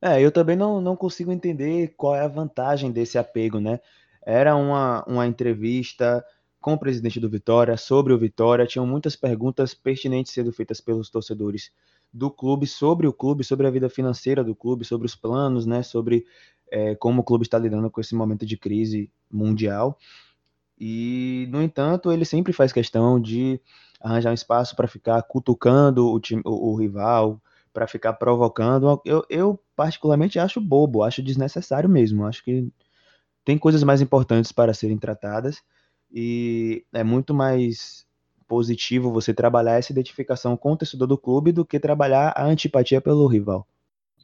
É, 0.00 0.20
eu 0.20 0.30
também 0.30 0.56
não, 0.56 0.80
não 0.80 0.94
consigo 0.94 1.32
entender 1.32 1.94
qual 1.96 2.14
é 2.14 2.20
a 2.20 2.28
vantagem 2.28 2.92
desse 2.92 3.18
apego, 3.18 3.58
né? 3.60 3.80
Era 4.24 4.54
uma, 4.54 5.04
uma 5.06 5.26
entrevista 5.26 6.24
com 6.60 6.74
o 6.74 6.78
presidente 6.78 7.18
do 7.18 7.28
Vitória, 7.28 7.76
sobre 7.76 8.12
o 8.12 8.18
Vitória. 8.18 8.66
Tinham 8.66 8.86
muitas 8.86 9.16
perguntas 9.16 9.74
pertinentes 9.74 10.32
sendo 10.32 10.52
feitas 10.52 10.80
pelos 10.80 11.10
torcedores 11.10 11.70
do 12.12 12.30
clube, 12.30 12.66
sobre 12.66 13.06
o 13.06 13.12
clube, 13.12 13.44
sobre 13.44 13.66
a 13.66 13.70
vida 13.70 13.88
financeira 13.88 14.42
do 14.42 14.54
clube, 14.54 14.84
sobre 14.84 15.06
os 15.06 15.14
planos, 15.14 15.66
né, 15.66 15.82
sobre 15.82 16.26
é, 16.70 16.94
como 16.94 17.20
o 17.20 17.24
clube 17.24 17.44
está 17.44 17.58
lidando 17.58 17.90
com 17.90 18.00
esse 18.00 18.14
momento 18.14 18.44
de 18.46 18.56
crise 18.56 19.10
mundial. 19.30 19.98
E, 20.78 21.46
no 21.50 21.62
entanto, 21.62 22.12
ele 22.12 22.24
sempre 22.24 22.52
faz 22.52 22.72
questão 22.72 23.20
de 23.20 23.60
arranjar 24.00 24.30
um 24.30 24.34
espaço 24.34 24.76
para 24.76 24.86
ficar 24.86 25.22
cutucando 25.22 26.06
o, 26.10 26.20
time, 26.20 26.42
o, 26.44 26.72
o 26.72 26.76
rival, 26.76 27.40
para 27.72 27.86
ficar 27.86 28.14
provocando. 28.14 29.00
Eu, 29.04 29.24
eu, 29.28 29.60
particularmente, 29.74 30.38
acho 30.38 30.60
bobo, 30.60 31.02
acho 31.02 31.22
desnecessário 31.22 31.88
mesmo. 31.88 32.26
Acho 32.26 32.44
que 32.44 32.70
tem 33.44 33.58
coisas 33.58 33.82
mais 33.82 34.00
importantes 34.00 34.52
para 34.52 34.74
serem 34.74 34.98
tratadas 34.98 35.62
e 36.10 36.84
é 36.92 37.04
muito 37.04 37.34
mais 37.34 38.05
positivo 38.46 39.12
você 39.12 39.34
trabalhar 39.34 39.78
essa 39.78 39.92
identificação 39.92 40.56
com 40.56 40.72
o 40.72 40.76
torcedor 40.76 41.06
do 41.06 41.18
clube 41.18 41.52
do 41.52 41.64
que 41.64 41.80
trabalhar 41.80 42.32
a 42.36 42.44
antipatia 42.44 43.00
pelo 43.00 43.26
rival. 43.26 43.66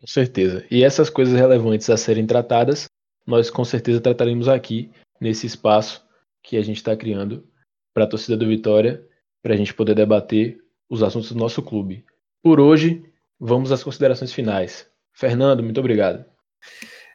Com 0.00 0.06
certeza. 0.06 0.64
E 0.70 0.82
essas 0.82 1.08
coisas 1.08 1.38
relevantes 1.38 1.88
a 1.90 1.96
serem 1.96 2.26
tratadas, 2.26 2.86
nós 3.26 3.50
com 3.50 3.64
certeza 3.64 4.00
trataremos 4.00 4.48
aqui 4.48 4.90
nesse 5.20 5.46
espaço 5.46 6.04
que 6.42 6.56
a 6.56 6.62
gente 6.62 6.78
está 6.78 6.96
criando 6.96 7.46
para 7.94 8.04
a 8.04 8.08
torcida 8.08 8.36
do 8.36 8.48
Vitória, 8.48 9.06
para 9.42 9.54
a 9.54 9.56
gente 9.56 9.72
poder 9.72 9.94
debater 9.94 10.58
os 10.88 11.02
assuntos 11.02 11.30
do 11.30 11.38
nosso 11.38 11.62
clube. 11.62 12.04
Por 12.42 12.58
hoje, 12.58 13.04
vamos 13.38 13.70
às 13.70 13.84
considerações 13.84 14.32
finais. 14.32 14.86
Fernando, 15.12 15.62
muito 15.62 15.78
obrigado. 15.78 16.24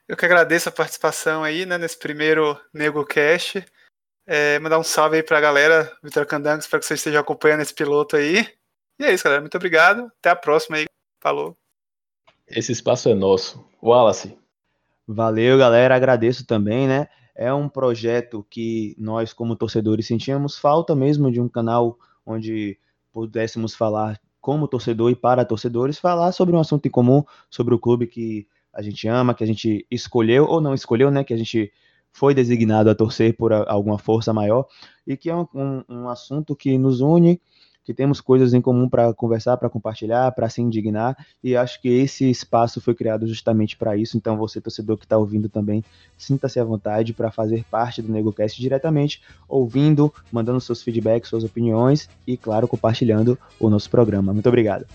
Eu 0.07 0.15
que 0.15 0.25
agradeço 0.25 0.69
a 0.69 0.71
participação 0.71 1.43
aí, 1.43 1.65
né, 1.65 1.77
nesse 1.77 1.97
primeiro 1.99 2.57
NegoCast. 2.73 3.65
É, 4.29 4.59
mandar 4.59 4.77
um 4.77 4.83
salve 4.83 5.15
aí 5.15 5.23
pra 5.23 5.39
galera, 5.39 5.89
Vitor 6.03 6.25
Candango, 6.25 6.59
espero 6.59 6.81
que 6.81 6.85
vocês 6.85 6.99
estejam 6.99 7.21
acompanhando 7.21 7.61
esse 7.61 7.73
piloto 7.73 8.17
aí. 8.17 8.45
E 8.99 9.05
é 9.05 9.13
isso, 9.13 9.23
galera. 9.23 9.39
Muito 9.39 9.55
obrigado. 9.55 10.11
Até 10.19 10.29
a 10.29 10.35
próxima 10.35 10.75
aí. 10.75 10.85
Falou. 11.21 11.55
Esse 12.45 12.73
espaço 12.73 13.07
é 13.07 13.13
nosso. 13.13 13.65
Wallace. 13.81 14.37
Valeu, 15.07 15.57
galera. 15.57 15.95
Agradeço 15.95 16.45
também, 16.45 16.89
né? 16.89 17.07
É 17.33 17.53
um 17.53 17.69
projeto 17.69 18.45
que 18.49 18.97
nós, 18.99 19.31
como 19.31 19.55
torcedores, 19.55 20.07
sentíamos 20.07 20.57
falta 20.57 20.93
mesmo 20.93 21.31
de 21.31 21.39
um 21.39 21.47
canal 21.47 21.97
onde 22.25 22.77
pudéssemos 23.13 23.75
falar 23.75 24.19
como 24.41 24.67
torcedor 24.67 25.09
e 25.09 25.15
para 25.15 25.45
torcedores, 25.45 25.99
falar 25.99 26.33
sobre 26.33 26.53
um 26.53 26.59
assunto 26.59 26.85
em 26.85 26.91
comum, 26.91 27.23
sobre 27.49 27.73
o 27.73 27.79
clube 27.79 28.07
que 28.07 28.45
a 28.73 28.81
gente 28.81 29.07
ama, 29.07 29.33
que 29.33 29.43
a 29.43 29.47
gente 29.47 29.87
escolheu 29.89 30.45
ou 30.45 30.59
não 30.59 30.73
escolheu, 30.73 31.09
né? 31.09 31.23
Que 31.23 31.33
a 31.33 31.37
gente 31.37 31.71
foi 32.17 32.34
designado 32.34 32.89
a 32.89 32.95
torcer 32.95 33.38
por 33.38 33.53
alguma 33.53 33.99
força 33.99 34.34
maior 34.34 34.65
e 35.06 35.15
que 35.15 35.30
é 35.30 35.36
um, 35.36 35.45
um, 35.53 35.84
um 35.88 36.10
assunto 36.10 36.56
que 36.56 36.75
nos 36.75 36.99
une, 36.99 37.39
que 37.86 37.93
temos 37.93 38.19
coisas 38.19 38.56
em 38.56 38.60
comum 38.60 38.89
para 38.89 39.13
conversar, 39.13 39.56
para 39.56 39.69
compartilhar, 39.69 40.32
para 40.32 40.49
se 40.49 40.60
indignar, 40.60 41.15
e 41.43 41.56
acho 41.56 41.80
que 41.80 41.88
esse 41.88 42.27
espaço 42.27 42.82
foi 42.82 42.95
criado 42.95 43.27
justamente 43.27 43.77
para 43.77 43.95
isso. 43.95 44.17
Então, 44.17 44.36
você, 44.36 44.60
torcedor 44.60 44.97
que 44.97 45.06
está 45.06 45.15
ouvindo 45.15 45.47
também, 45.47 45.84
sinta-se 46.17 46.60
à 46.60 46.63
vontade 46.63 47.13
para 47.13 47.30
fazer 47.30 47.63
parte 47.69 48.01
do 48.01 48.12
NegoCast 48.12 48.60
diretamente, 48.60 49.21
ouvindo, 49.47 50.12
mandando 50.32 50.60
seus 50.60 50.82
feedbacks, 50.82 51.30
suas 51.30 51.43
opiniões 51.43 52.10
e, 52.25 52.36
claro, 52.36 52.67
compartilhando 52.67 53.38
o 53.60 53.69
nosso 53.69 53.91
programa. 53.91 54.34
Muito 54.34 54.49
obrigado. 54.49 54.86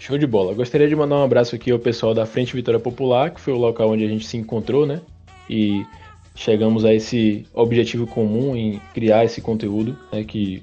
Show 0.00 0.16
de 0.16 0.26
bola. 0.26 0.54
Gostaria 0.54 0.88
de 0.88 0.96
mandar 0.96 1.16
um 1.16 1.22
abraço 1.22 1.54
aqui 1.54 1.70
ao 1.70 1.78
pessoal 1.78 2.14
da 2.14 2.24
Frente 2.24 2.56
Vitória 2.56 2.80
Popular, 2.80 3.30
que 3.30 3.40
foi 3.40 3.52
o 3.52 3.58
local 3.58 3.90
onde 3.90 4.04
a 4.04 4.08
gente 4.08 4.26
se 4.26 4.38
encontrou, 4.38 4.86
né? 4.86 5.02
E 5.48 5.84
chegamos 6.34 6.84
a 6.84 6.94
esse 6.94 7.46
objetivo 7.52 8.06
comum 8.06 8.56
em 8.56 8.80
criar 8.94 9.24
esse 9.24 9.40
conteúdo, 9.40 9.96
né, 10.12 10.24
que 10.24 10.62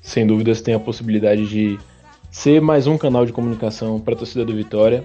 sem 0.00 0.26
dúvidas 0.26 0.60
tem 0.60 0.74
a 0.74 0.80
possibilidade 0.80 1.48
de 1.48 1.78
ser 2.30 2.60
mais 2.60 2.86
um 2.86 2.96
canal 2.96 3.26
de 3.26 3.32
comunicação 3.32 3.98
para 3.98 4.14
a 4.14 4.16
torcida 4.16 4.44
do 4.44 4.54
Vitória. 4.54 5.04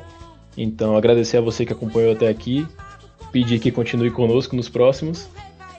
Então, 0.56 0.96
agradecer 0.96 1.38
a 1.38 1.42
você 1.42 1.66
que 1.66 1.74
acompanhou 1.74 2.12
até 2.12 2.28
aqui, 2.28 2.68
pedir 3.32 3.60
que 3.60 3.72
continue 3.72 4.12
conosco 4.12 4.56
nos 4.56 4.70
próximos. 4.70 5.28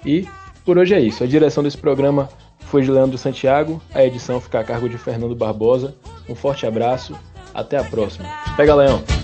E 0.05 0.27
por 0.65 0.79
hoje 0.79 0.95
é 0.95 1.01
isso. 1.01 1.23
A 1.23 1.27
direção 1.27 1.63
desse 1.63 1.79
programa 1.79 2.29
foi 2.61 2.83
de 2.83 2.91
Leandro 2.91 3.19
Santiago, 3.19 3.83
a 3.95 4.05
edição 4.05 4.41
fica 4.41 4.61
a 4.61 4.65
cargo 4.65 4.89
de 4.89 4.97
Fernando 4.97 5.37
Barbosa. 5.37 5.95
Um 6.29 6.35
forte 6.35 6.67
abraço, 6.67 7.15
até 7.53 7.77
a 7.77 7.85
próxima. 7.85 8.27
Pega, 8.57 8.75
Leão! 8.75 9.22